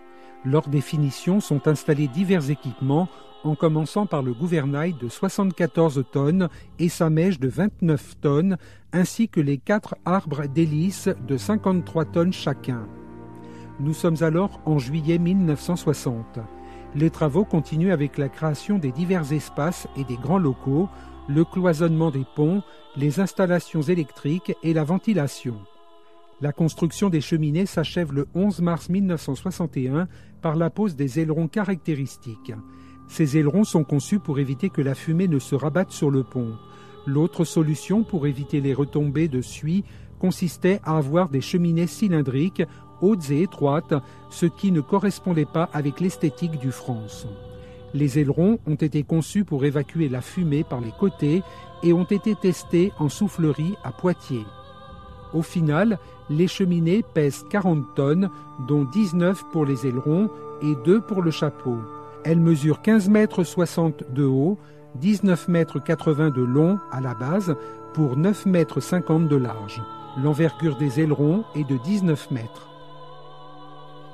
Lors 0.44 0.68
des 0.68 0.80
finitions 0.80 1.40
sont 1.40 1.66
installés 1.68 2.08
divers 2.08 2.50
équipements, 2.50 3.08
en 3.44 3.54
commençant 3.54 4.06
par 4.06 4.22
le 4.22 4.32
gouvernail 4.32 4.94
de 4.94 5.08
74 5.08 6.04
tonnes 6.10 6.48
et 6.78 6.88
sa 6.88 7.10
mèche 7.10 7.38
de 7.38 7.48
29 7.48 8.20
tonnes, 8.20 8.56
ainsi 8.92 9.28
que 9.28 9.40
les 9.40 9.58
quatre 9.58 9.96
arbres 10.04 10.46
d'hélice 10.46 11.08
de 11.26 11.36
53 11.36 12.06
tonnes 12.06 12.32
chacun. 12.32 12.86
Nous 13.80 13.92
sommes 13.92 14.22
alors 14.22 14.60
en 14.64 14.78
juillet 14.78 15.18
1960. 15.18 16.38
Les 16.94 17.10
travaux 17.10 17.44
continuent 17.44 17.92
avec 17.92 18.18
la 18.18 18.28
création 18.28 18.78
des 18.78 18.92
divers 18.92 19.32
espaces 19.32 19.88
et 19.96 20.04
des 20.04 20.16
grands 20.16 20.38
locaux, 20.38 20.88
le 21.28 21.44
cloisonnement 21.44 22.12
des 22.12 22.24
ponts, 22.36 22.62
les 22.96 23.18
installations 23.18 23.82
électriques 23.82 24.54
et 24.62 24.72
la 24.72 24.84
ventilation. 24.84 25.56
La 26.40 26.52
construction 26.52 27.10
des 27.10 27.20
cheminées 27.20 27.66
s'achève 27.66 28.12
le 28.12 28.28
11 28.34 28.60
mars 28.60 28.88
1961 28.88 30.08
par 30.40 30.56
la 30.56 30.70
pose 30.70 30.94
des 30.94 31.18
ailerons 31.18 31.48
caractéristiques. 31.48 32.52
Ces 33.08 33.38
ailerons 33.38 33.64
sont 33.64 33.84
conçus 33.84 34.20
pour 34.20 34.38
éviter 34.38 34.70
que 34.70 34.82
la 34.82 34.94
fumée 34.94 35.28
ne 35.28 35.38
se 35.38 35.54
rabatte 35.54 35.90
sur 35.90 36.10
le 36.10 36.22
pont. 36.22 36.54
L'autre 37.06 37.44
solution 37.44 38.02
pour 38.04 38.26
éviter 38.26 38.60
les 38.60 38.74
retombées 38.74 39.28
de 39.28 39.40
suie 39.40 39.84
consistait 40.18 40.80
à 40.84 40.96
avoir 40.96 41.28
des 41.28 41.40
cheminées 41.40 41.86
cylindriques, 41.86 42.62
hautes 43.04 43.30
et 43.30 43.42
étroites, 43.42 43.94
ce 44.30 44.46
qui 44.46 44.72
ne 44.72 44.80
correspondait 44.80 45.44
pas 45.44 45.68
avec 45.72 46.00
l'esthétique 46.00 46.58
du 46.58 46.72
France. 46.72 47.26
Les 47.92 48.18
ailerons 48.18 48.58
ont 48.66 48.74
été 48.74 49.04
conçus 49.04 49.44
pour 49.44 49.64
évacuer 49.64 50.08
la 50.08 50.20
fumée 50.20 50.64
par 50.64 50.80
les 50.80 50.92
côtés 50.98 51.42
et 51.84 51.92
ont 51.92 52.04
été 52.04 52.34
testés 52.34 52.92
en 52.98 53.08
soufflerie 53.08 53.76
à 53.84 53.92
Poitiers. 53.92 54.46
Au 55.32 55.42
final, 55.42 55.98
les 56.30 56.48
cheminées 56.48 57.04
pèsent 57.14 57.44
40 57.50 57.94
tonnes, 57.94 58.30
dont 58.66 58.84
19 58.84 59.44
pour 59.52 59.66
les 59.66 59.86
ailerons 59.86 60.30
et 60.62 60.74
2 60.84 61.00
pour 61.00 61.22
le 61.22 61.30
chapeau. 61.30 61.76
Elles 62.24 62.40
mesurent 62.40 62.82
15 62.82 63.08
mètres 63.10 63.44
60 63.44 64.12
de 64.12 64.24
haut, 64.24 64.58
19 64.96 65.48
mètres 65.48 65.78
80 65.78 66.30
de 66.30 66.42
long 66.42 66.78
à 66.90 67.00
la 67.00 67.14
base 67.14 67.54
pour 67.92 68.16
9 68.16 68.46
mètres 68.46 68.80
50 68.80 69.28
de 69.28 69.36
large. 69.36 69.82
L'envergure 70.22 70.76
des 70.76 71.00
ailerons 71.00 71.44
est 71.54 71.68
de 71.68 71.76
19 71.76 72.30
mètres. 72.30 72.73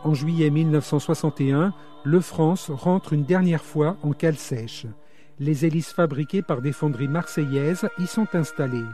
En 0.02 0.14
juillet 0.14 0.48
1961, 0.48 1.74
le 2.04 2.20
France 2.20 2.70
rentre 2.70 3.12
une 3.12 3.24
dernière 3.24 3.62
fois 3.62 3.96
en 4.02 4.12
cale 4.12 4.36
sèche. 4.36 4.86
Les 5.38 5.66
hélices 5.66 5.92
fabriquées 5.92 6.42
par 6.42 6.62
des 6.62 6.72
fonderies 6.72 7.08
marseillaises 7.08 7.86
y 7.98 8.06
sont 8.06 8.28
installées. 8.32 8.84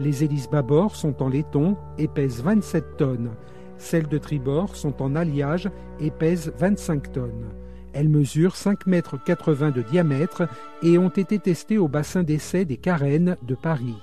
Les 0.00 0.24
hélices 0.24 0.50
bâbord 0.50 0.96
sont 0.96 1.22
en 1.22 1.28
laiton 1.28 1.76
et 1.96 2.08
pèsent 2.08 2.42
27 2.42 2.96
tonnes. 2.96 3.30
Celles 3.78 4.08
de 4.08 4.18
tribord 4.18 4.74
sont 4.74 5.00
en 5.00 5.14
alliage 5.14 5.70
et 6.00 6.10
pèsent 6.10 6.52
25 6.58 7.12
tonnes. 7.12 7.50
Elles 7.92 8.08
mesurent 8.08 8.56
5 8.56 8.86
mètres 8.86 9.22
80 9.22 9.70
de 9.70 9.82
diamètre 9.82 10.48
et 10.82 10.98
ont 10.98 11.08
été 11.08 11.38
testées 11.38 11.78
au 11.78 11.88
bassin 11.88 12.24
d'essai 12.24 12.64
des 12.64 12.78
Carènes 12.78 13.36
de 13.42 13.54
Paris. 13.54 13.96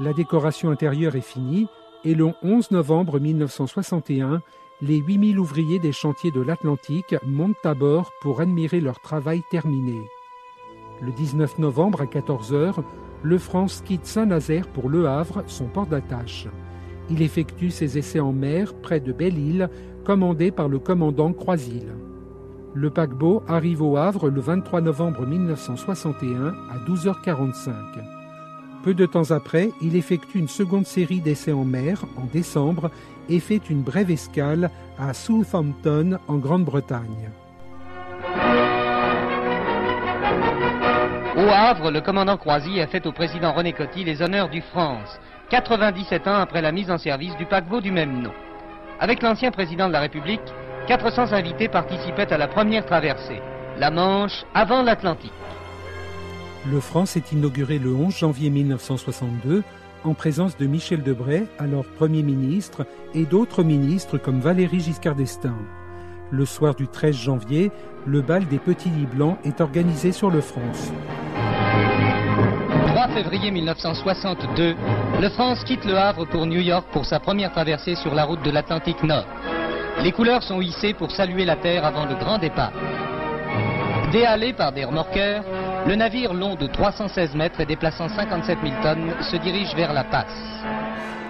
La 0.00 0.12
décoration 0.12 0.70
intérieure 0.70 1.16
est 1.16 1.20
finie 1.20 1.66
et 2.04 2.14
le 2.14 2.32
11 2.42 2.70
novembre 2.70 3.18
1961, 3.18 4.42
les 4.82 4.98
8000 4.98 5.38
ouvriers 5.38 5.78
des 5.78 5.92
chantiers 5.92 6.30
de 6.30 6.40
l'Atlantique 6.40 7.14
montent 7.24 7.64
à 7.64 7.74
bord 7.74 8.12
pour 8.20 8.40
admirer 8.40 8.80
leur 8.80 9.00
travail 9.00 9.42
terminé. 9.50 10.10
Le 11.00 11.12
19 11.12 11.58
novembre 11.58 12.02
à 12.02 12.06
14h, 12.06 12.82
le 13.22 13.38
France 13.38 13.82
quitte 13.84 14.06
Saint-Nazaire 14.06 14.68
pour 14.68 14.88
Le 14.88 15.06
Havre, 15.06 15.44
son 15.46 15.66
port 15.66 15.86
d'attache. 15.86 16.46
Il 17.10 17.22
effectue 17.22 17.70
ses 17.70 17.98
essais 17.98 18.20
en 18.20 18.32
mer 18.32 18.74
près 18.74 19.00
de 19.00 19.12
Belle-Île, 19.12 19.70
commandé 20.04 20.50
par 20.50 20.68
le 20.68 20.78
commandant 20.78 21.32
Croisil. 21.32 21.94
Le 22.74 22.90
paquebot 22.90 23.42
arrive 23.46 23.82
au 23.82 23.96
Havre 23.96 24.28
le 24.28 24.40
23 24.40 24.80
novembre 24.80 25.26
1961 25.26 26.48
à 26.70 26.78
12h45. 26.88 27.72
Peu 28.82 28.92
de 28.92 29.06
temps 29.06 29.30
après, 29.30 29.70
il 29.80 29.96
effectue 29.96 30.38
une 30.38 30.48
seconde 30.48 30.84
série 30.84 31.20
d'essais 31.20 31.52
en 31.52 31.64
mer 31.64 32.04
en 32.16 32.26
décembre 32.26 32.90
et 33.28 33.40
fait 33.40 33.70
une 33.70 33.82
brève 33.82 34.10
escale 34.10 34.70
à 34.98 35.12
Southampton 35.14 36.18
en 36.28 36.36
Grande-Bretagne. 36.36 37.30
Au 41.36 41.48
Havre, 41.48 41.90
le 41.90 42.00
commandant 42.00 42.36
Croisy 42.36 42.80
a 42.80 42.86
fait 42.86 43.06
au 43.06 43.12
président 43.12 43.52
René 43.52 43.72
Coty 43.72 44.04
les 44.04 44.22
honneurs 44.22 44.48
du 44.48 44.60
France, 44.60 45.18
97 45.50 46.28
ans 46.28 46.36
après 46.36 46.62
la 46.62 46.72
mise 46.72 46.90
en 46.90 46.98
service 46.98 47.36
du 47.36 47.46
paquebot 47.46 47.80
du 47.80 47.90
même 47.90 48.22
nom. 48.22 48.32
Avec 49.00 49.22
l'ancien 49.22 49.50
président 49.50 49.88
de 49.88 49.92
la 49.92 50.00
République, 50.00 50.40
400 50.86 51.32
invités 51.32 51.68
participaient 51.68 52.32
à 52.32 52.38
la 52.38 52.46
première 52.46 52.86
traversée, 52.86 53.40
la 53.78 53.90
Manche 53.90 54.44
avant 54.54 54.82
l'Atlantique. 54.82 55.32
Le 56.70 56.80
France 56.80 57.16
est 57.16 57.32
inauguré 57.32 57.78
le 57.78 57.94
11 57.94 58.16
janvier 58.16 58.48
1962 58.48 59.64
en 60.04 60.14
présence 60.14 60.56
de 60.56 60.66
Michel 60.66 61.02
Debray, 61.02 61.46
alors 61.58 61.84
Premier 61.84 62.22
ministre, 62.22 62.86
et 63.14 63.24
d'autres 63.24 63.62
ministres 63.62 64.18
comme 64.18 64.40
Valéry 64.40 64.80
Giscard 64.80 65.14
d'Estaing. 65.14 65.56
Le 66.30 66.44
soir 66.44 66.74
du 66.74 66.88
13 66.88 67.14
janvier, 67.14 67.70
le 68.06 68.20
bal 68.20 68.46
des 68.46 68.58
petits 68.58 68.90
lits 68.90 69.06
blancs 69.06 69.38
est 69.44 69.60
organisé 69.60 70.12
sur 70.12 70.30
le 70.30 70.40
France. 70.40 70.92
3 72.88 73.08
février 73.08 73.50
1962, 73.50 74.74
le 75.20 75.28
France 75.30 75.64
quitte 75.64 75.84
le 75.84 75.96
Havre 75.96 76.26
pour 76.26 76.46
New 76.46 76.60
York 76.60 76.86
pour 76.92 77.06
sa 77.06 77.18
première 77.20 77.52
traversée 77.52 77.94
sur 77.96 78.14
la 78.14 78.24
route 78.24 78.42
de 78.42 78.50
l'Atlantique 78.50 79.02
Nord. 79.02 79.26
Les 80.02 80.12
couleurs 80.12 80.42
sont 80.42 80.60
hissées 80.60 80.94
pour 80.94 81.10
saluer 81.10 81.44
la 81.44 81.56
Terre 81.56 81.84
avant 81.84 82.04
le 82.04 82.14
grand 82.14 82.38
départ. 82.38 82.72
Déhalé 84.12 84.52
par 84.52 84.72
des 84.72 84.84
remorqueurs, 84.84 85.44
le 85.86 85.96
navire 85.96 86.32
long 86.32 86.54
de 86.54 86.66
316 86.66 87.34
mètres 87.34 87.60
et 87.60 87.66
déplaçant 87.66 88.08
57 88.08 88.58
000 88.62 88.74
tonnes 88.82 89.14
se 89.30 89.36
dirige 89.36 89.74
vers 89.74 89.92
la 89.92 90.04
passe. 90.04 90.26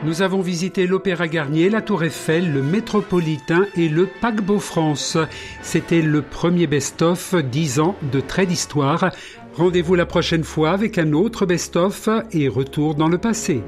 Nous 0.04 0.22
avons 0.22 0.42
visité 0.42 0.86
l'Opéra 0.86 1.28
Garnier, 1.28 1.70
la 1.70 1.80
Tour 1.80 2.04
Eiffel, 2.04 2.52
le 2.52 2.62
Métropolitain 2.62 3.66
et 3.74 3.88
le 3.88 4.06
Paquebot 4.06 4.60
France. 4.60 5.16
C'était 5.62 6.02
le 6.02 6.22
premier 6.22 6.66
best-of 6.66 7.34
10 7.34 7.80
ans 7.80 7.96
de 8.12 8.20
traits 8.20 8.48
d'histoire. 8.48 9.10
Rendez-vous 9.56 9.94
la 9.94 10.06
prochaine 10.06 10.44
fois 10.44 10.70
avec 10.70 10.98
un 10.98 11.12
autre 11.14 11.46
best-of 11.46 12.08
et 12.32 12.48
retour 12.48 12.94
dans 12.94 13.08
le 13.08 13.18
passé. 13.18 13.62